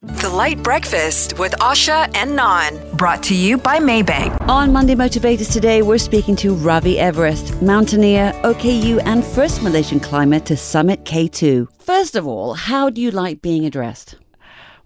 The 0.00 0.28
LITE 0.28 0.62
Breakfast 0.62 1.40
with 1.40 1.50
Asha 1.54 2.08
and 2.14 2.36
Non. 2.36 2.78
Brought 2.96 3.20
to 3.24 3.34
you 3.34 3.58
by 3.58 3.80
Maybank. 3.80 4.40
On 4.48 4.72
Monday 4.72 4.94
Motivators 4.94 5.52
today, 5.52 5.82
we're 5.82 5.98
speaking 5.98 6.36
to 6.36 6.54
Ravi 6.54 7.00
Everest, 7.00 7.60
mountaineer, 7.60 8.32
OKU, 8.44 9.02
and 9.04 9.24
first 9.24 9.60
Malaysian 9.60 9.98
climber 9.98 10.38
to 10.38 10.56
summit 10.56 11.04
K2. 11.04 11.66
First 11.80 12.14
of 12.14 12.28
all, 12.28 12.54
how 12.54 12.90
do 12.90 13.00
you 13.00 13.10
like 13.10 13.42
being 13.42 13.66
addressed? 13.66 14.14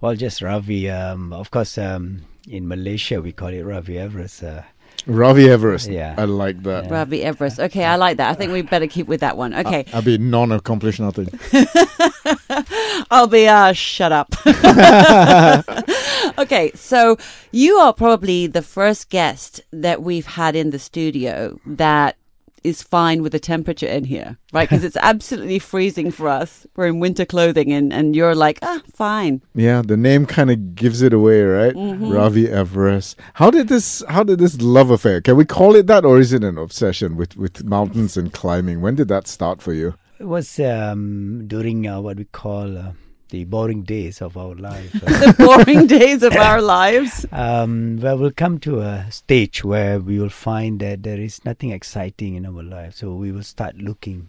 Well, 0.01 0.17
just 0.17 0.41
Ravi. 0.41 0.89
Um, 0.89 1.35
of 1.35 1.51
course, 1.51 1.77
um, 1.77 2.23
in 2.49 2.67
Malaysia, 2.67 3.21
we 3.21 3.33
call 3.33 3.49
it 3.49 3.61
Ravi 3.61 3.99
Everest. 3.99 4.43
Uh, 4.43 4.63
Ravi 5.07 5.49
Everest. 5.49 5.89
Yeah. 5.89 6.15
I 6.17 6.25
like 6.25 6.63
that. 6.63 6.91
Ravi 6.91 7.23
Everest. 7.23 7.59
Okay, 7.61 7.85
I 7.85 7.97
like 7.97 8.17
that. 8.19 8.31
I 8.31 8.35
think 8.35 8.53
we 8.53 8.63
better 8.63 8.87
keep 8.87 9.07
with 9.07 9.21
that 9.21 9.37
one. 9.37 9.55
Okay. 9.55 9.85
I'll 9.93 10.03
be 10.03 10.19
non 10.19 10.53
accomplished 10.53 11.01
nothing. 11.01 11.29
I'll 13.11 13.27
be 13.27 13.49
uh 13.49 13.73
shut 13.73 14.13
up. 14.13 14.35
okay, 16.39 16.73
so 16.75 17.17
you 17.51 17.77
are 17.77 17.93
probably 17.93 18.47
the 18.47 18.63
first 18.63 19.11
guest 19.11 19.63
that 19.73 20.03
we've 20.03 20.27
had 20.27 20.57
in 20.57 20.71
the 20.71 20.79
studio 20.79 21.59
that 21.67 22.17
is 22.65 22.83
fine 22.83 23.23
with 23.23 23.33
the 23.33 23.39
temperature 23.39 23.87
in 23.87 24.05
here, 24.05 24.39
right? 24.53 24.69
Because 24.69 24.85
it's 24.85 24.97
absolutely 24.97 25.59
freezing 25.59 26.11
for 26.11 26.29
us. 26.29 26.67
We're 26.77 26.87
in 26.87 27.01
winter 27.01 27.25
clothing, 27.25 27.73
and, 27.73 27.93
and 27.93 28.15
you're 28.15 28.35
like, 28.35 28.59
ah, 28.63 28.81
fine. 28.95 29.43
Yeah, 29.55 29.83
the 29.83 29.97
name 29.97 30.27
kind 30.27 30.51
of 30.51 30.75
gives 30.75 31.03
it 31.03 31.13
away, 31.13 31.43
right? 31.43 31.75
Mm-hmm. 31.75 32.11
Ravi 32.11 32.49
Everest. 32.49 33.19
How 33.35 33.51
did 33.51 33.69
this? 33.69 34.03
How 34.09 34.23
did 34.23 34.39
this 34.39 34.61
love 34.61 34.91
affair? 34.91 35.21
Can 35.21 35.37
we 35.37 35.45
call 35.45 35.75
it 35.77 35.87
that, 35.87 36.05
or 36.05 36.19
is 36.19 36.33
it 36.33 36.45
an 36.45 36.59
obsession 36.59 37.17
with 37.17 37.37
with 37.37 37.65
mountains 37.65 38.17
and 38.17 38.33
climbing? 38.33 38.81
When 38.81 38.95
did 38.95 39.09
that 39.09 39.27
start 39.27 39.61
for 39.63 39.73
you? 39.73 39.95
it 40.23 40.29
was 40.29 40.61
um, 40.61 41.49
during 41.49 41.89
uh, 41.89 42.01
what 42.01 42.17
we 42.17 42.25
call 42.27 42.79
uh, 42.79 42.93
the 43.33 43.45
boring 43.45 43.83
days 43.83 44.21
of 44.21 44.37
our 44.37 44.55
life. 44.55 44.93
Uh, 45.03 45.33
The 45.33 45.35
boring 45.39 45.87
days 45.89 46.23
of 46.23 46.35
our 46.37 46.61
lives. 46.61 47.25
um, 47.33 47.97
well, 48.03 48.19
we'll 48.19 48.31
come 48.45 48.59
to 48.61 48.81
a 48.81 49.07
stage 49.11 49.65
where 49.65 49.99
we 49.99 50.19
will 50.21 50.29
find 50.49 50.81
that 50.81 51.03
there 51.03 51.19
is 51.29 51.43
nothing 51.45 51.71
exciting 51.73 52.35
in 52.37 52.45
our 52.47 52.63
life. 52.63 52.95
So 52.95 53.15
we 53.15 53.33
will 53.33 53.43
start 53.55 53.77
looking, 53.79 54.29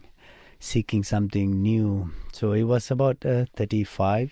seeking 0.60 1.04
something 1.04 1.62
new. 1.62 2.12
So 2.32 2.54
it 2.54 2.64
was 2.64 2.90
about 2.92 3.26
uh, 3.26 3.46
35 3.58 4.32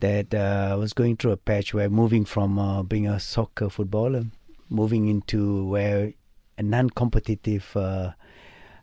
that 0.00 0.34
uh, 0.34 0.70
I 0.72 0.74
was 0.76 0.92
going 0.94 1.16
through 1.16 1.32
a 1.32 1.36
patch 1.36 1.74
where 1.74 1.90
moving 1.90 2.24
from 2.24 2.58
uh, 2.58 2.82
being 2.82 3.06
a 3.06 3.20
soccer 3.20 3.68
footballer, 3.68 4.24
moving 4.70 5.08
into 5.08 5.66
where 5.68 6.12
a 6.58 6.62
non-competitive 6.62 7.76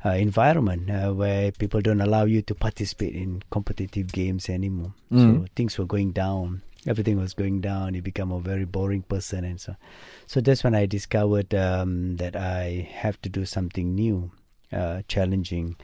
uh, 0.06 0.10
environment 0.10 0.90
uh, 0.90 1.14
where 1.14 1.52
people 1.52 1.82
don't 1.82 2.02
allow 2.02 2.26
you 2.26 2.42
to 2.42 2.56
participate 2.56 3.16
in 3.16 3.42
competitive 3.52 4.12
games 4.12 4.50
anymore. 4.50 4.94
So 5.12 5.46
things 5.56 5.78
were 5.78 5.86
going 5.86 6.12
down. 6.12 6.62
Everything 6.86 7.18
was 7.18 7.34
going 7.34 7.62
down. 7.62 7.94
You 7.94 8.02
become 8.02 8.32
a 8.32 8.40
very 8.42 8.66
boring 8.66 9.04
person, 9.04 9.46
and 9.46 9.60
so. 9.62 9.76
So 10.28 10.42
that's 10.42 10.64
when 10.64 10.76
I 10.76 10.86
discovered 10.86 11.56
um, 11.56 12.18
that 12.18 12.36
I 12.36 12.90
have 12.92 13.22
to 13.22 13.30
do 13.30 13.46
something 13.46 13.96
new, 13.96 14.32
uh, 14.74 15.04
challenging, 15.08 15.78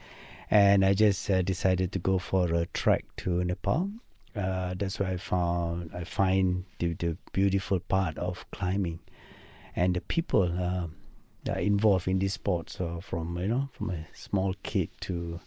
and 0.50 0.84
I 0.84 0.92
just 0.92 1.30
uh, 1.30 1.40
decided 1.40 1.92
to 1.92 1.98
go 1.98 2.18
for 2.18 2.52
a 2.52 2.66
trek 2.66 3.04
to 3.18 3.42
Nepal. 3.44 3.90
Uh, 4.36 4.74
that's 4.76 5.00
where 5.00 5.08
I 5.08 5.16
found 5.16 5.90
I 5.94 6.04
find 6.04 6.64
the, 6.78 6.92
the 6.94 7.16
beautiful 7.32 7.80
part 7.80 8.18
of 8.18 8.44
climbing, 8.50 9.00
and 9.74 9.94
the 9.94 10.02
people 10.02 10.52
are 10.52 10.90
involved 11.46 12.08
in 12.08 12.18
this 12.18 12.34
sport. 12.34 12.70
So 12.70 13.00
from 13.00 13.38
you 13.38 13.48
know 13.48 13.68
from 13.72 13.90
a 13.90 14.06
small 14.14 14.54
kid 14.62 14.88
to 15.02 15.40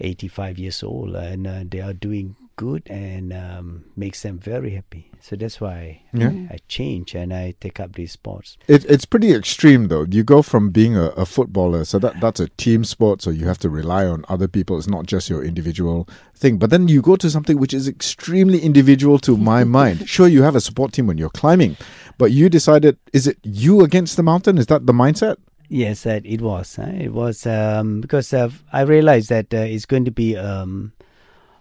85 0.00 0.58
years 0.58 0.82
old, 0.82 1.14
and 1.16 1.46
uh, 1.46 1.64
they 1.68 1.80
are 1.80 1.92
doing 1.92 2.36
good 2.56 2.82
and 2.88 3.32
um, 3.32 3.84
makes 3.96 4.22
them 4.22 4.38
very 4.38 4.70
happy. 4.70 5.10
So 5.20 5.36
that's 5.36 5.60
why 5.60 6.02
Yeah. 6.12 6.30
I 6.50 6.58
change 6.68 7.14
and 7.14 7.32
I 7.32 7.54
take 7.60 7.78
up 7.80 7.94
these 7.94 8.12
sports. 8.12 8.56
It, 8.68 8.84
it's 8.86 9.04
pretty 9.04 9.32
extreme, 9.32 9.88
though. 9.88 10.06
You 10.08 10.24
go 10.24 10.42
from 10.42 10.70
being 10.70 10.96
a, 10.96 11.06
a 11.10 11.26
footballer, 11.26 11.84
so 11.84 11.98
that 11.98 12.20
that's 12.20 12.40
a 12.40 12.48
team 12.56 12.84
sport, 12.84 13.22
so 13.22 13.30
you 13.30 13.46
have 13.46 13.58
to 13.58 13.68
rely 13.70 14.06
on 14.06 14.24
other 14.28 14.48
people. 14.48 14.78
It's 14.78 14.88
not 14.88 15.06
just 15.06 15.28
your 15.30 15.44
individual 15.44 16.08
thing. 16.34 16.58
But 16.58 16.70
then 16.70 16.88
you 16.88 17.02
go 17.02 17.16
to 17.16 17.30
something 17.30 17.58
which 17.58 17.74
is 17.74 17.86
extremely 17.88 18.60
individual 18.60 19.18
to 19.20 19.36
my 19.36 19.64
mind. 19.78 20.08
Sure, 20.08 20.28
you 20.28 20.42
have 20.42 20.56
a 20.56 20.60
support 20.60 20.92
team 20.92 21.06
when 21.06 21.18
you're 21.18 21.30
climbing, 21.30 21.76
but 22.18 22.32
you 22.32 22.48
decided, 22.48 22.98
is 23.12 23.26
it 23.26 23.38
you 23.42 23.82
against 23.82 24.16
the 24.16 24.22
mountain? 24.22 24.58
Is 24.58 24.66
that 24.66 24.86
the 24.86 24.92
mindset? 24.92 25.36
Yes, 25.68 26.04
that 26.04 26.24
it 26.24 26.40
was. 26.40 26.78
Uh, 26.78 26.92
it 26.96 27.12
was 27.12 27.44
um, 27.44 28.00
because 28.00 28.32
uh, 28.32 28.50
I 28.72 28.82
realized 28.82 29.28
that 29.30 29.52
uh, 29.52 29.58
it's 29.58 29.84
going 29.84 30.04
to 30.04 30.12
be 30.12 30.36
um, 30.36 30.92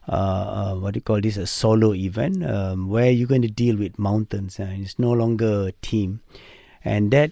uh, 0.08 0.12
uh, 0.72 0.76
what 0.76 0.94
do 0.94 0.98
you 0.98 1.02
call 1.02 1.22
this 1.22 1.38
a 1.38 1.48
solo 1.48 1.94
event 1.94 2.46
um, 2.46 2.90
where 2.90 3.10
you're 3.10 3.28
going 3.28 3.42
to 3.42 3.48
deal 3.48 3.76
with 3.76 3.98
mountains 3.98 4.60
and 4.60 4.84
it's 4.84 5.00
no 5.00 5.12
longer 5.12 5.68
a 5.68 5.72
team, 5.82 6.22
and 6.84 7.12
that 7.12 7.32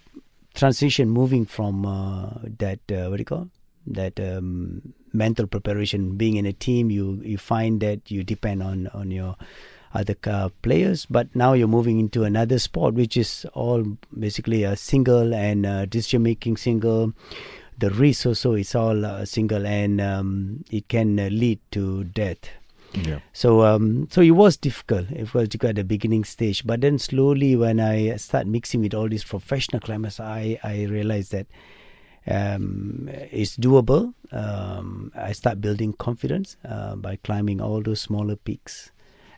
transition 0.54 1.10
moving 1.10 1.46
from 1.46 1.86
uh, 1.86 2.30
that 2.58 2.80
uh, 2.92 3.10
what 3.10 3.18
do 3.18 3.22
you 3.22 3.26
call 3.26 3.50
that 3.86 4.20
um, 4.20 4.94
mental 5.12 5.46
preparation 5.46 6.16
being 6.16 6.38
in 6.38 6.46
a 6.46 6.54
team 6.54 6.90
you 6.90 7.20
you 7.24 7.38
find 7.38 7.82
that 7.82 8.10
you 8.10 8.24
depend 8.24 8.64
on 8.64 8.88
on 8.88 9.12
your 9.12 9.36
other 9.94 10.16
uh, 10.26 10.50
players 10.62 11.06
but 11.06 11.28
now 11.36 11.54
you're 11.54 11.68
moving 11.68 12.00
into 12.00 12.24
another 12.24 12.58
sport 12.58 12.94
which 12.94 13.16
is 13.16 13.46
all 13.54 13.84
basically 14.18 14.64
a 14.64 14.76
single 14.76 15.34
and 15.34 15.66
uh, 15.66 15.86
decision 15.86 16.24
making 16.24 16.58
single. 16.58 17.14
The 17.78 17.90
risk 17.90 18.28
also 18.28 18.54
is 18.54 18.76
all 18.76 19.06
uh, 19.06 19.26
single 19.26 19.66
and 19.66 20.00
um, 20.00 20.64
it 20.72 20.88
can 20.88 21.20
uh, 21.20 21.30
lead 21.30 21.60
to 21.72 22.04
death 22.06 22.50
Yeah. 22.96 23.20
so 23.34 23.64
um, 23.64 24.08
so 24.12 24.22
it 24.22 24.32
was 24.32 24.56
difficult. 24.58 25.10
It 25.10 25.34
was 25.34 25.50
difficult 25.50 25.72
at 25.72 25.76
the 25.78 25.84
beginning 25.84 26.24
stage, 26.24 26.66
but 26.66 26.82
then 26.82 27.00
slowly 27.00 27.56
when 27.56 27.80
I 27.80 28.16
start 28.18 28.46
mixing 28.46 28.82
with 28.82 28.94
all 28.94 29.10
these 29.10 29.24
professional 29.24 29.80
climbers, 29.80 30.20
I 30.20 30.60
I 30.64 30.84
realized 30.84 31.32
that 31.32 31.48
um, 32.28 33.10
it's 33.32 33.58
doable. 33.58 34.14
Um, 34.32 35.12
I 35.16 35.32
start 35.34 35.60
building 35.60 35.94
confidence 35.94 36.58
uh, 36.64 36.96
by 36.96 37.18
climbing 37.18 37.62
all 37.62 37.82
those 37.82 38.02
smaller 38.02 38.36
peaks, 38.36 38.92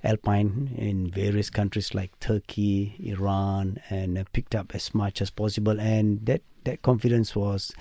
alpine 0.04 0.76
in 0.78 1.10
various 1.10 1.50
countries 1.50 1.94
like 1.94 2.18
Turkey, 2.20 2.96
Iran, 3.04 3.80
and 3.90 4.18
uh, 4.18 4.24
picked 4.34 4.54
up 4.54 4.76
as 4.76 4.94
much 4.94 5.22
as 5.22 5.30
possible. 5.30 5.80
And 5.80 6.26
that 6.26 6.42
that 6.66 6.82
confidence 6.82 7.36
was 7.36 7.74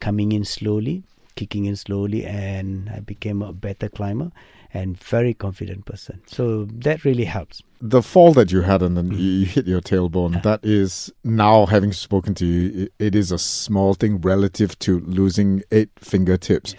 coming 0.00 0.32
in 0.32 0.44
slowly, 0.44 1.04
kicking 1.36 1.66
in 1.66 1.76
slowly, 1.76 2.26
and 2.26 2.90
I 2.90 3.00
became 3.00 3.42
a 3.42 3.52
better 3.52 3.88
climber 3.88 4.32
and 4.72 4.98
very 4.98 5.34
confident 5.34 5.84
person. 5.86 6.22
So 6.26 6.66
that 6.66 7.04
really 7.04 7.24
helps. 7.24 7.62
the 7.80 8.02
fall 8.02 8.32
that 8.34 8.52
you 8.52 8.60
had 8.60 8.82
and 8.82 8.96
then 8.96 9.08
mm-hmm. 9.08 9.18
you, 9.18 9.30
you 9.30 9.46
hit 9.46 9.66
your 9.66 9.80
tailbone 9.80 10.42
that 10.42 10.60
is 10.62 11.10
now 11.24 11.66
having 11.66 11.92
spoken 11.92 12.34
to 12.34 12.44
you 12.44 12.88
it 12.98 13.14
is 13.14 13.32
a 13.32 13.38
small 13.38 13.94
thing 13.94 14.20
relative 14.20 14.78
to 14.78 15.00
losing 15.00 15.62
eight 15.72 15.88
fingertips 15.98 16.74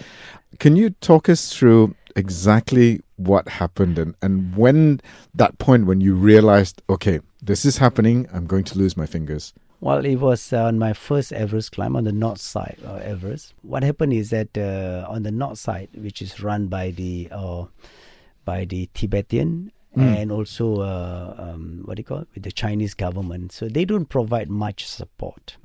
can 0.59 0.75
you 0.75 0.91
talk 1.02 1.28
us 1.28 1.52
through 1.52 1.96
exactly 2.16 3.02
what 3.16 3.47
happened 3.47 3.97
and, 3.97 4.16
and 4.22 4.56
when 4.56 5.02
that 5.34 5.58
point 5.58 5.88
when 5.88 6.02
you 6.02 6.13
realized 6.13 6.81
okay 6.90 7.19
this 7.41 7.66
is 7.66 7.78
happening 7.78 8.28
i'm 8.31 8.46
going 8.46 8.63
to 8.63 8.78
lose 8.78 8.96
my 8.96 9.08
fingers 9.08 9.53
Well, 9.81 10.06
it 10.06 10.18
was 10.18 10.53
on 10.53 10.78
my 10.78 10.94
first 10.94 11.34
Everest 11.34 11.72
climb 11.72 11.96
on 11.96 12.03
the 12.03 12.12
north 12.12 12.40
side 12.40 12.78
of 12.86 13.02
Everest. 13.02 13.56
What 13.64 13.81
happened 13.81 14.14
is 14.14 14.30
that 14.30 14.56
uh, 14.56 15.08
on 15.09 15.24
the 15.24 15.31
north 15.31 15.58
side, 15.58 15.90
which 15.96 16.22
is 16.22 16.40
run 16.40 16.68
by 16.68 16.92
the 16.92 17.28
uh, 17.31 17.66
by 18.46 18.66
the 18.66 18.90
Tibetan 18.94 19.72
and 19.96 20.31
also 20.31 20.81
uh, 20.81 21.36
um, 21.38 21.81
what 21.86 21.97
do 21.97 22.02
you 22.02 22.06
call 22.06 22.20
it, 22.20 22.28
with 22.34 22.44
the 22.44 22.52
Chinese 22.52 22.94
government, 22.94 23.52
so 23.52 23.68
they 23.68 23.84
don't 23.84 24.08
provide 24.08 24.50
much 24.50 24.86
support. 24.86 25.58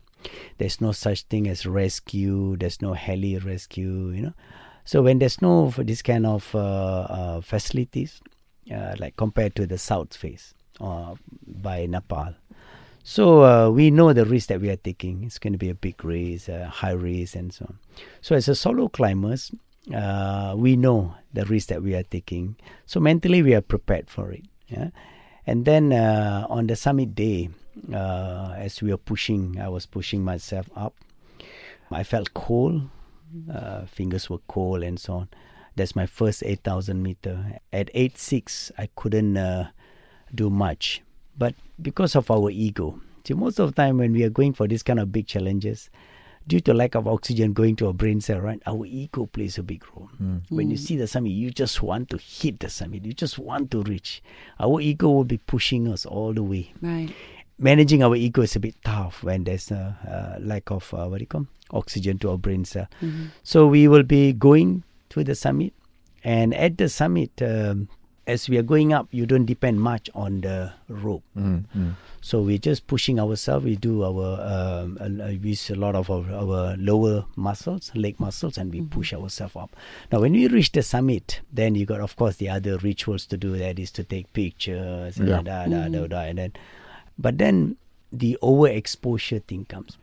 There's 0.59 0.81
no 0.81 0.93
such 0.93 1.22
thing 1.25 1.47
as 1.47 1.66
rescue. 1.66 2.56
There's 2.56 2.82
no 2.82 2.94
heli 2.94 3.38
rescue. 3.38 4.09
You 4.10 4.22
know, 4.22 4.34
so 4.84 5.03
when 5.03 5.19
there's 5.19 5.43
no 5.43 5.71
for 5.71 5.84
this 5.84 6.03
kind 6.03 6.26
of 6.26 6.55
uh, 6.55 6.59
uh, 6.59 7.41
facilities, 7.43 8.21
uh, 8.75 8.97
like 8.99 9.16
compared 9.16 9.55
to 9.56 9.66
the 9.66 9.78
south 9.78 10.16
face 10.16 10.55
uh, 10.81 11.15
by 11.47 11.87
Nepal. 11.87 12.35
So 13.08 13.44
uh, 13.44 13.70
we 13.70 13.93
know 13.93 14.12
the 14.12 14.25
risk 14.25 14.49
that 14.49 14.61
we 14.61 14.69
are 14.69 14.75
taking. 14.75 15.23
It's 15.23 15.38
going 15.38 15.53
to 15.53 15.58
be 15.61 15.70
a 15.70 15.76
big 15.76 16.05
race, 16.05 16.49
a 16.49 16.67
high 16.67 16.91
race, 16.91 17.37
and 17.37 17.53
so 17.53 17.67
on. 17.67 17.79
So 18.20 18.35
as 18.35 18.49
a 18.49 18.56
solo 18.56 18.88
climbers, 18.88 19.53
uh, 19.94 20.55
we 20.56 20.75
know 20.75 21.14
the 21.32 21.44
risk 21.44 21.69
that 21.69 21.85
we 21.85 21.94
are 21.94 22.03
taking. 22.03 22.56
So 22.85 22.99
mentally, 22.99 23.44
we 23.44 23.55
are 23.55 23.61
prepared 23.61 24.11
for 24.11 24.32
it. 24.32 24.43
Yeah, 24.67 24.91
and 25.47 25.64
then 25.64 25.93
uh, 25.93 26.49
on 26.50 26.67
the 26.67 26.75
summit 26.75 27.14
day, 27.14 27.50
uh, 27.94 28.55
as 28.56 28.82
we 28.82 28.91
were 28.91 28.97
pushing, 28.97 29.61
I 29.61 29.69
was 29.69 29.87
pushing 29.87 30.25
myself 30.25 30.69
up. 30.75 30.97
I 31.93 32.03
felt 32.03 32.35
cold. 32.35 32.91
Uh, 33.49 33.87
fingers 33.87 34.29
were 34.29 34.43
cold 34.49 34.82
and 34.82 34.99
so 34.99 35.12
on. 35.12 35.29
That's 35.76 35.94
my 35.94 36.06
first 36.06 36.43
8,000 36.44 37.00
meter. 37.00 37.61
At 37.73 37.87
8.6, 37.94 38.73
I 38.76 38.88
couldn't 38.97 39.37
uh, 39.37 39.69
do 40.35 40.50
much. 40.50 41.03
But 41.38 41.55
because 41.81 42.17
of 42.17 42.31
our 42.31 42.50
ego, 42.50 43.00
see, 43.27 43.35
most 43.35 43.59
of 43.59 43.75
the 43.75 43.83
time 43.83 43.99
when 43.99 44.12
we 44.12 44.25
are 44.25 44.31
going 44.31 44.55
for 44.55 44.67
these 44.67 44.83
kind 44.83 44.99
of 44.99 45.12
big 45.12 45.27
challenges, 45.27 45.91
due 46.47 46.61
to 46.61 46.73
lack 46.73 46.94
of 46.94 47.09
oxygen 47.09 47.53
going 47.53 47.75
to 47.77 47.88
our 47.88 47.93
brain 47.93 48.21
cell, 48.21 48.41
right, 48.41 48.62
our 48.67 48.87
ego 48.87 49.27
plays 49.27 49.59
a 49.59 49.62
big 49.62 49.85
role. 49.94 50.09
When 50.49 50.71
you 50.71 50.77
see 50.77 50.97
the 50.97 51.06
summit, 51.06 51.31
you 51.31 51.50
just 51.50 51.83
want 51.83 52.09
to 52.11 52.19
hit 52.19 52.61
the 52.61 52.71
summit. 52.71 53.05
You 53.05 53.12
just 53.12 53.38
want 53.38 53.71
to 53.73 53.83
reach. 53.83 54.23
Our 54.61 54.81
ego 54.81 55.11
will 55.11 55.25
be 55.25 55.38
pushing 55.38 55.88
us 55.88 56.06
all 56.06 56.33
the 56.33 56.43
way. 56.44 56.73
Right. 56.81 57.11
Managing 57.59 58.03
our 58.03 58.15
ego 58.15 58.43
is 58.43 58.55
a 58.55 58.61
bit 58.61 58.77
tough 58.85 59.25
when 59.25 59.44
there's 59.44 59.71
a, 59.71 59.97
uh 60.06 60.41
lack 60.44 60.71
of 60.71 60.93
uh, 60.94 61.06
what 61.06 61.19
do 61.19 61.23
you 61.23 61.27
call 61.27 61.47
oxygen 61.73 62.19
to 62.19 62.31
our 62.31 62.39
brain 62.39 62.65
cell. 62.65 62.87
So 63.43 63.67
we 63.67 63.89
will 63.89 64.05
be 64.05 64.32
going 64.32 64.85
to 65.11 65.25
the 65.25 65.35
summit, 65.35 65.73
and 66.23 66.55
at 66.55 66.79
the 66.79 66.89
summit, 66.89 67.31
um, 67.43 67.89
as 68.26 68.49
we 68.49 68.58
are 68.58 68.62
going 68.62 68.93
up, 68.93 69.06
you 69.12 69.25
don't 69.26 69.44
depend 69.46 69.81
much 69.81 70.11
on 70.14 70.40
the 70.40 70.73
rope. 70.88 71.23
Mm, 71.37 71.64
mm. 71.76 71.93
So 72.20 72.43
we're 72.43 72.58
just 72.58 72.88
pushing 72.88 73.20
ourselves. 73.20 73.64
We 73.64 73.76
do 73.76 74.02
our 74.02 74.40
um, 74.40 74.99
uh, 75.00 75.26
use 75.28 75.70
a 75.70 75.76
lot 75.76 75.94
of 75.94 76.11
our, 76.11 76.25
our 76.32 76.76
lower 76.76 77.25
muscles, 77.37 77.93
leg 77.94 78.19
muscles, 78.19 78.58
and 78.58 78.73
we 78.73 78.81
push 78.82 79.12
ourselves 79.14 79.55
up. 79.55 79.76
Now, 80.11 80.20
when 80.20 80.32
we 80.32 80.49
reach 80.49 80.73
the 80.73 80.82
summit, 80.82 81.40
then 81.52 81.76
you 81.76 81.87
got, 81.87 82.00
of 82.00 82.17
course, 82.17 82.37
the 82.37 82.49
other 82.49 82.78
rituals 82.78 83.26
to 83.26 83.37
do. 83.37 83.56
That 83.56 83.78
is 83.78 83.93
to 83.93 84.02
take 84.02 84.32
pictures, 84.32 85.19
Yeah. 85.19 85.43
da, 85.43 85.67
da, 85.67 85.88
da, 85.88 86.06
da, 86.08 86.20
and 86.22 86.38
then, 86.38 86.52
but 87.17 87.38
then 87.38 87.76
the 88.12 88.37
overexposure 88.43 89.44
thing 89.44 89.67
comes. 89.67 89.96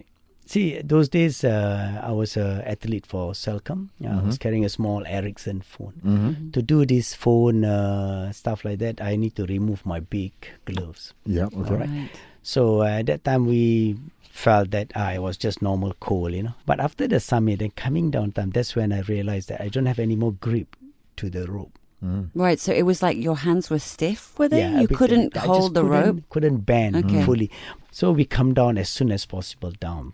See, 0.45 0.81
those 0.83 1.09
days 1.09 1.43
uh, 1.43 2.01
I 2.03 2.11
was 2.11 2.35
an 2.37 2.61
athlete 2.61 3.05
for 3.05 3.31
Celcom. 3.33 3.89
Yeah, 3.99 4.19
I 4.19 4.21
was 4.23 4.37
carrying 4.37 4.65
a 4.65 4.69
small 4.69 5.05
Ericsson 5.07 5.61
phone. 5.61 5.93
Mm-hmm. 6.05 6.51
To 6.51 6.61
do 6.61 6.85
this 6.85 7.13
phone 7.15 7.63
uh, 7.65 8.31
stuff 8.33 8.65
like 8.65 8.79
that, 8.79 9.01
I 9.01 9.15
need 9.15 9.35
to 9.37 9.45
remove 9.45 9.85
my 9.85 9.99
big 10.01 10.33
gloves. 10.65 11.13
Yeah. 11.25 11.47
Okay. 11.55 11.75
Right. 11.75 12.09
So 12.43 12.81
uh, 12.81 12.99
at 12.99 13.05
that 13.07 13.23
time 13.23 13.45
we 13.47 13.95
felt 14.29 14.71
that 14.71 14.91
ah, 14.95 15.11
it 15.13 15.21
was 15.21 15.37
just 15.37 15.61
normal 15.61 15.93
cold, 16.01 16.33
you 16.33 16.43
know. 16.43 16.53
But 16.65 16.79
after 16.79 17.07
the 17.07 17.19
summit 17.19 17.61
and 17.61 17.73
coming 17.75 18.11
down 18.11 18.33
time, 18.33 18.51
that's 18.51 18.75
when 18.75 18.91
I 18.91 18.99
realized 19.01 19.49
that 19.49 19.61
I 19.61 19.69
don't 19.69 19.85
have 19.85 19.99
any 19.99 20.15
more 20.17 20.33
grip 20.33 20.75
to 21.17 21.29
the 21.29 21.47
rope. 21.49 21.79
Mm. 22.03 22.29
Right. 22.35 22.59
So 22.59 22.73
it 22.73 22.83
was 22.83 23.01
like 23.01 23.17
your 23.17 23.37
hands 23.37 23.69
were 23.69 23.79
stiff, 23.79 24.37
were 24.37 24.49
they? 24.49 24.63
a 24.63 24.81
you 24.81 24.87
bit- 24.89 24.97
couldn't 24.97 25.37
I 25.37 25.39
just 25.39 25.47
hold 25.47 25.73
the 25.73 25.81
couldn't- 25.83 26.05
rope. 26.15 26.23
Couldn't 26.29 26.57
bend 26.65 26.95
Okay. 26.97 27.23
fully. 27.23 27.49
So 27.91 28.11
we 28.11 28.25
come 28.25 28.53
down 28.53 28.77
as 28.77 28.89
soon 28.89 29.09
as 29.11 29.25
possible 29.25 29.71
down. 29.79 30.13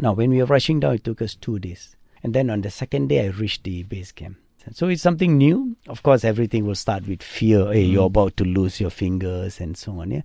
Now 0.00 0.12
when 0.12 0.30
we 0.30 0.38
were 0.38 0.46
rushing 0.46 0.80
down, 0.80 0.94
it 0.94 1.04
took 1.04 1.22
us 1.22 1.34
two 1.34 1.58
days, 1.58 1.96
and 2.22 2.34
then 2.34 2.50
on 2.50 2.62
the 2.62 2.70
second 2.70 3.08
day, 3.08 3.24
I 3.26 3.28
reached 3.28 3.64
the 3.64 3.82
base 3.84 4.12
camp. 4.12 4.36
So 4.72 4.88
it's 4.88 5.02
something 5.02 5.36
new. 5.36 5.76
Of 5.88 6.02
course, 6.02 6.24
everything 6.24 6.66
will 6.66 6.74
start 6.74 7.06
with 7.06 7.22
fear. 7.22 7.70
Hey, 7.70 7.82
you're 7.82 8.06
about 8.06 8.36
to 8.38 8.44
lose 8.44 8.80
your 8.80 8.88
fingers 8.90 9.60
and 9.60 9.76
so 9.76 10.00
on. 10.00 10.10
Yeah, 10.10 10.22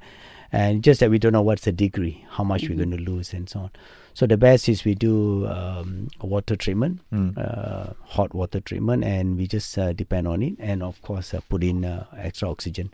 and 0.52 0.82
just 0.84 1.02
that 1.02 1.10
we 1.12 1.20
don't 1.20 1.34
know 1.34 1.42
what's 1.42 1.66
the 1.66 1.74
degree, 1.74 2.26
how 2.30 2.44
much 2.46 2.68
we're 2.70 2.78
going 2.78 2.92
to 2.92 2.98
lose, 2.98 3.34
and 3.34 3.50
so 3.50 3.60
on. 3.60 3.72
So 4.14 4.26
the 4.26 4.38
best 4.38 4.68
is 4.70 4.84
we 4.86 4.96
do 4.96 5.46
um, 5.48 6.08
water 6.22 6.56
treatment, 6.56 7.02
Mm. 7.14 7.38
uh, 7.38 7.94
hot 8.06 8.34
water 8.34 8.60
treatment, 8.60 9.04
and 9.04 9.38
we 9.38 9.46
just 9.46 9.78
uh, 9.78 9.94
depend 9.94 10.28
on 10.28 10.42
it, 10.42 10.54
and 10.60 10.84
of 10.84 11.02
course 11.02 11.34
uh, 11.34 11.42
put 11.50 11.64
in 11.64 11.86
uh, 11.86 12.06
extra 12.18 12.50
oxygen. 12.50 12.92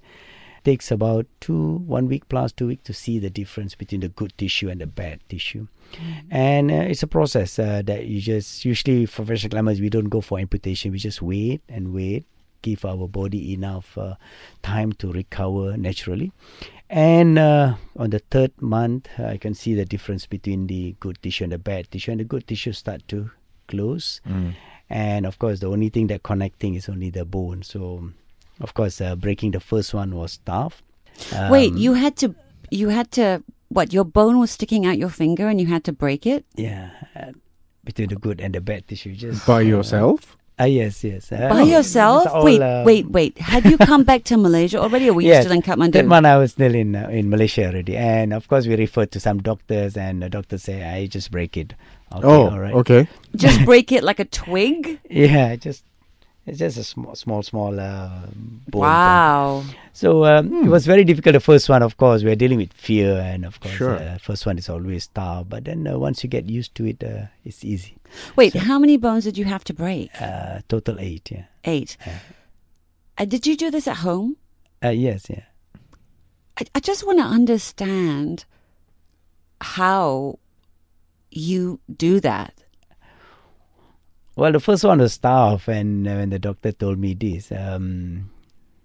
Takes 0.65 0.91
about 0.91 1.27
two, 1.39 1.77
one 1.85 2.07
week 2.07 2.27
plus 2.27 2.51
two 2.51 2.67
weeks 2.67 2.83
to 2.85 2.94
see 2.94 3.19
the 3.19 3.29
difference 3.29 3.75
between 3.75 4.01
the 4.01 4.09
good 4.09 4.33
tissue 4.38 4.67
and 4.67 4.81
the 4.81 4.88
bad 4.88 5.19
tissue, 5.29 5.67
and 6.31 6.71
uh, 6.71 6.89
it's 6.89 7.03
a 7.03 7.07
process 7.07 7.59
uh, 7.59 7.83
that 7.85 8.07
you 8.07 8.19
just 8.19 8.65
usually 8.65 9.06
for 9.06 9.23
professional 9.23 9.51
climbers 9.51 9.79
we 9.79 9.89
don't 9.89 10.09
go 10.09 10.21
for 10.21 10.39
amputation, 10.39 10.91
we 10.91 10.97
just 10.97 11.21
wait 11.21 11.62
and 11.69 11.94
wait, 11.94 12.25
give 12.65 12.83
our 12.83 13.07
body 13.07 13.53
enough 13.53 13.95
uh, 13.95 14.15
time 14.63 14.91
to 14.94 15.12
recover 15.12 15.77
naturally. 15.77 16.31
And 16.89 17.38
uh, 17.38 17.75
on 17.95 18.09
the 18.09 18.19
third 18.19 18.51
month, 18.61 19.07
I 19.19 19.38
can 19.38 19.53
see 19.53 19.75
the 19.75 19.85
difference 19.85 20.25
between 20.25 20.68
the 20.68 20.95
good 21.00 21.21
tissue 21.21 21.44
and 21.45 21.53
the 21.53 21.57
bad 21.57 21.91
tissue. 21.91 22.11
And 22.11 22.19
the 22.19 22.25
good 22.25 22.47
tissue 22.47 22.73
start 22.73 23.07
to 23.09 23.31
close. 23.68 24.21
Mm. 24.27 24.56
And 24.89 25.25
of 25.25 25.39
course, 25.39 25.59
the 25.59 25.68
only 25.68 25.89
thing 25.89 26.07
that 26.07 26.23
connecting 26.23 26.75
is 26.75 26.89
only 26.89 27.09
the 27.09 27.25
bone. 27.25 27.63
So, 27.63 28.11
of 28.62 28.74
course, 28.74 29.02
uh, 29.02 29.16
breaking 29.16 29.52
the 29.52 29.60
first 29.60 29.94
one 29.94 30.16
was 30.16 30.40
tough. 30.46 30.81
Wait, 31.50 31.72
Um, 31.74 31.78
you 31.78 31.94
had 31.94 32.16
to, 32.18 32.36
you 32.72 32.90
had 32.90 33.12
to, 33.12 33.44
what? 33.69 33.94
Your 33.94 34.04
bone 34.06 34.40
was 34.40 34.52
sticking 34.52 34.86
out 34.86 34.98
your 34.98 35.10
finger, 35.10 35.48
and 35.48 35.60
you 35.60 35.68
had 35.68 35.84
to 35.86 35.94
break 35.94 36.25
it. 36.25 36.46
Yeah, 36.56 36.90
uh, 37.16 37.31
between 37.84 38.10
the 38.10 38.16
good 38.16 38.42
and 38.42 38.54
the 38.54 38.62
bad 38.62 38.88
tissue. 38.88 39.13
Just 39.16 39.46
By 39.48 39.57
uh, 39.57 39.60
yourself? 39.80 40.36
Ah, 40.57 40.66
yes, 40.72 41.04
yes. 41.04 41.31
Uh, 41.31 41.50
By 41.52 41.62
yourself? 41.75 42.28
all, 42.28 42.44
wait, 42.46 42.62
uh, 42.62 42.84
wait, 42.86 43.10
wait. 43.12 43.38
Had 43.40 43.66
you 43.66 43.78
come 43.78 44.04
back 44.04 44.24
to 44.31 44.38
Malaysia 44.38 44.80
already, 44.80 45.10
or 45.10 45.13
were 45.13 45.22
you 45.22 45.28
Yes, 45.36 45.44
still 45.44 45.52
in 45.52 45.62
Kathmandu? 45.62 45.92
That 46.00 46.07
one 46.07 46.25
I 46.25 46.38
was 46.38 46.52
still 46.56 46.74
in 46.74 46.96
uh, 46.96 47.10
in 47.12 47.30
Malaysia 47.30 47.68
already, 47.68 47.98
and 47.98 48.31
of 48.31 48.48
course 48.48 48.66
we 48.66 48.75
referred 48.75 49.12
to 49.12 49.19
some 49.19 49.40
doctors, 49.44 49.98
and 49.98 50.24
the 50.24 50.30
doctors 50.30 50.63
say 50.63 50.84
I 50.84 51.07
just 51.07 51.30
break 51.31 51.57
it. 51.57 51.75
Okay, 52.16 52.24
oh, 52.28 52.50
all 52.52 52.60
right. 52.60 52.74
okay. 52.74 53.07
Just 53.36 53.66
break 53.66 53.92
it 53.92 54.04
like 54.04 54.19
a 54.19 54.25
twig? 54.25 55.00
Yeah, 55.10 55.56
just 55.60 55.84
it's 56.45 56.59
just 56.59 56.77
a 56.77 56.83
small, 56.83 57.15
small, 57.15 57.42
small 57.44 57.80
uh, 57.80 58.27
bone. 58.69 58.81
Wow. 58.81 59.63
So 59.94 60.25
um, 60.25 60.47
Hmm. 60.50 60.65
it 60.65 60.69
was 60.69 60.86
very 60.86 61.03
difficult. 61.03 61.33
The 61.33 61.39
first 61.39 61.68
one, 61.69 61.81
of 61.81 61.97
course, 61.97 62.24
we 62.24 62.31
are 62.31 62.36
dealing 62.36 62.57
with 62.57 62.71
fear, 62.74 63.19
and 63.19 63.45
of 63.45 63.59
course, 63.59 63.74
Sure. 63.75 63.95
uh, 63.97 64.18
first 64.19 64.45
one 64.45 64.57
is 64.57 64.69
always 64.69 65.07
tough. 65.07 65.47
But 65.50 65.65
then 65.65 65.88
uh, 65.88 65.97
once 65.97 66.24
you 66.24 66.30
get 66.30 66.45
used 66.50 66.75
to 66.75 66.86
it, 66.86 67.03
uh, 67.03 67.27
it's 67.44 67.63
easy. 67.65 67.97
Wait, 68.36 68.53
So- 68.53 68.59
how 68.59 68.77
many 68.80 68.97
bones 68.97 69.24
did 69.24 69.38
you 69.38 69.45
have 69.45 69.63
to 69.65 69.74
break? 69.74 70.09
Uh, 70.21 70.59
total 70.69 71.00
eight. 71.00 71.31
Yeah. 71.31 71.45
Eight. 71.63 71.97
Uh, 73.18 73.25
did 73.25 73.47
you 73.47 73.56
do 73.57 73.71
this 73.71 73.88
at 73.88 73.97
home? 73.97 74.38
Uh, 74.83 74.89
yes. 74.89 75.25
Yeah. 75.30 75.44
I, 76.59 76.65
I 76.75 76.80
just 76.80 77.06
want 77.07 77.19
to 77.19 77.25
understand 77.25 78.45
how 79.62 80.39
you 81.31 81.80
do 81.95 82.19
that. 82.19 82.53
Well, 84.35 84.51
the 84.51 84.59
first 84.59 84.83
one 84.83 84.99
was 84.99 85.17
tough, 85.17 85.69
and 85.69 86.05
uh, 86.05 86.15
when 86.15 86.29
the 86.29 86.39
doctor 86.39 86.73
told 86.73 86.99
me 86.99 87.13
this, 87.13 87.53
um, 87.53 88.29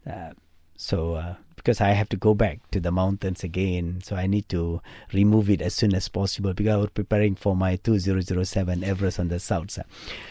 uh, 0.08 0.30
so 0.76 1.14
uh, 1.14 1.34
because 1.60 1.80
I 1.80 1.90
have 1.90 2.08
to 2.10 2.16
go 2.16 2.34
back 2.34 2.58
to 2.70 2.80
the 2.80 2.90
mountains 2.90 3.44
again, 3.44 4.00
so 4.02 4.16
I 4.16 4.26
need 4.26 4.48
to 4.48 4.80
remove 5.12 5.50
it 5.50 5.60
as 5.62 5.74
soon 5.74 5.94
as 5.94 6.08
possible 6.08 6.52
because 6.54 6.72
I 6.72 6.76
was 6.76 6.90
preparing 6.90 7.34
for 7.34 7.54
my 7.54 7.76
2007 7.76 8.82
Everest 8.82 9.20
on 9.20 9.28
the 9.28 9.38
south 9.38 9.70
side. 9.70 9.84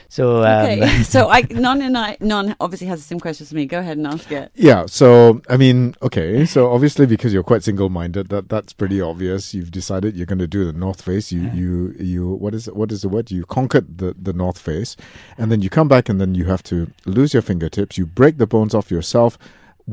So 0.10 0.44
um, 0.44 0.66
Okay, 0.66 1.04
so 1.04 1.30
I 1.30 1.42
non 1.52 1.82
and 1.82 1.98
I 1.98 2.18
non 2.20 2.56
obviously 2.60 2.88
has 2.88 3.00
the 3.00 3.06
same 3.08 3.20
question 3.20 3.44
as 3.46 3.54
me. 3.54 3.66
Go 3.66 3.80
ahead 3.80 3.98
and 3.98 4.08
ask 4.08 4.32
it. 4.32 4.52
Yeah. 4.56 4.86
So 4.88 5.42
I 5.50 5.58
mean, 5.58 5.96
okay. 6.02 6.46
So 6.46 6.72
obviously, 6.72 7.06
because 7.06 7.34
you're 7.34 7.44
quite 7.44 7.64
single-minded, 7.64 8.30
that 8.30 8.50
that's 8.50 8.74
pretty 8.74 9.00
obvious. 9.00 9.54
You've 9.54 9.72
decided 9.72 10.16
you're 10.16 10.26
going 10.26 10.40
to 10.40 10.48
do 10.48 10.66
the 10.66 10.74
North 10.74 11.02
Face. 11.04 11.32
You 11.32 11.42
Yeah. 11.44 11.54
you 11.54 11.96
you. 12.00 12.28
What 12.30 12.54
is 12.56 12.66
what 12.68 12.92
is 12.92 13.04
the 13.04 13.10
word? 13.10 13.30
You 13.32 13.46
conquered 13.46 14.00
the 14.00 14.16
the 14.20 14.34
North 14.34 14.60
Face, 14.60 14.96
and 15.38 15.52
then 15.52 15.62
you 15.62 15.70
come 15.70 15.88
back, 15.88 16.10
and 16.10 16.20
then 16.20 16.34
you 16.36 16.46
have 16.46 16.64
to 16.64 16.92
lose 17.06 17.34
your 17.34 17.44
fingertips. 17.44 17.98
You 17.98 18.06
break 18.08 18.38
the 18.38 18.48
bones 18.48 18.74
off 18.74 18.90
yourself 18.92 19.38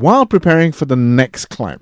while 0.01 0.25
preparing 0.25 0.71
for 0.71 0.85
the 0.85 0.95
next 0.95 1.45
climb. 1.45 1.81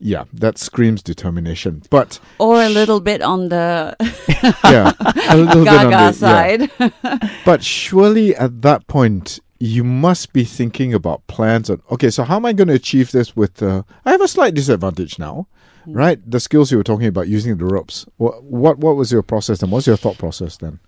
Yeah, 0.00 0.24
that 0.32 0.58
screams 0.58 1.02
determination. 1.02 1.82
But 1.90 2.20
Or 2.38 2.62
a 2.62 2.68
little 2.68 3.00
bit 3.00 3.20
on 3.20 3.48
the 3.48 3.96
yeah, 4.64 4.92
a 5.28 5.36
little 5.36 5.64
bit 5.64 5.72
on 5.74 5.90
Gaga 5.90 6.12
the- 6.12 6.70
yeah. 6.78 6.90
side. 7.18 7.30
But 7.44 7.64
surely 7.64 8.34
at 8.36 8.62
that 8.62 8.86
point, 8.86 9.40
you 9.58 9.82
must 9.82 10.32
be 10.32 10.44
thinking 10.44 10.94
about 10.94 11.26
plans 11.26 11.68
on, 11.68 11.82
okay, 11.90 12.10
so 12.10 12.22
how 12.22 12.36
am 12.36 12.46
I 12.46 12.52
going 12.52 12.68
to 12.68 12.74
achieve 12.74 13.10
this 13.10 13.34
with, 13.34 13.60
uh, 13.60 13.82
I 14.04 14.12
have 14.12 14.20
a 14.20 14.28
slight 14.28 14.54
disadvantage 14.54 15.18
now, 15.18 15.48
right? 15.88 16.20
The 16.30 16.38
skills 16.38 16.70
you 16.70 16.78
were 16.78 16.84
talking 16.84 17.08
about 17.08 17.26
using 17.26 17.58
the 17.58 17.64
ropes. 17.64 18.06
What, 18.18 18.44
what, 18.44 18.78
what 18.78 18.94
was 18.94 19.10
your 19.10 19.22
process 19.24 19.58
then? 19.58 19.70
What's 19.72 19.88
your 19.88 19.96
thought 19.96 20.16
process 20.18 20.56
then? 20.58 20.78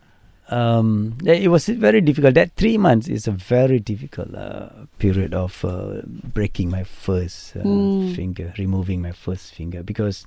Um, 0.51 1.17
it 1.25 1.49
was 1.49 1.67
very 1.69 2.01
difficult. 2.01 2.35
That 2.35 2.53
three 2.57 2.77
months 2.79 3.09
is 3.09 3.27
a 3.29 3.33
very 3.33 3.79
difficult 3.79 4.35
uh, 4.35 4.69
period 4.99 5.33
of 5.35 5.65
uh, 5.65 6.03
breaking 6.07 6.71
my 6.71 6.85
first 6.85 7.57
uh, 7.57 7.61
Mm. 7.63 8.15
finger, 8.17 8.53
removing 8.59 9.01
my 9.03 9.13
first 9.13 9.55
finger, 9.55 9.83
because 9.83 10.27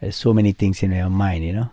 there's 0.00 0.16
so 0.16 0.32
many 0.34 0.52
things 0.52 0.82
in 0.82 0.92
your 0.92 1.10
mind, 1.10 1.44
you 1.44 1.52
know. 1.52 1.70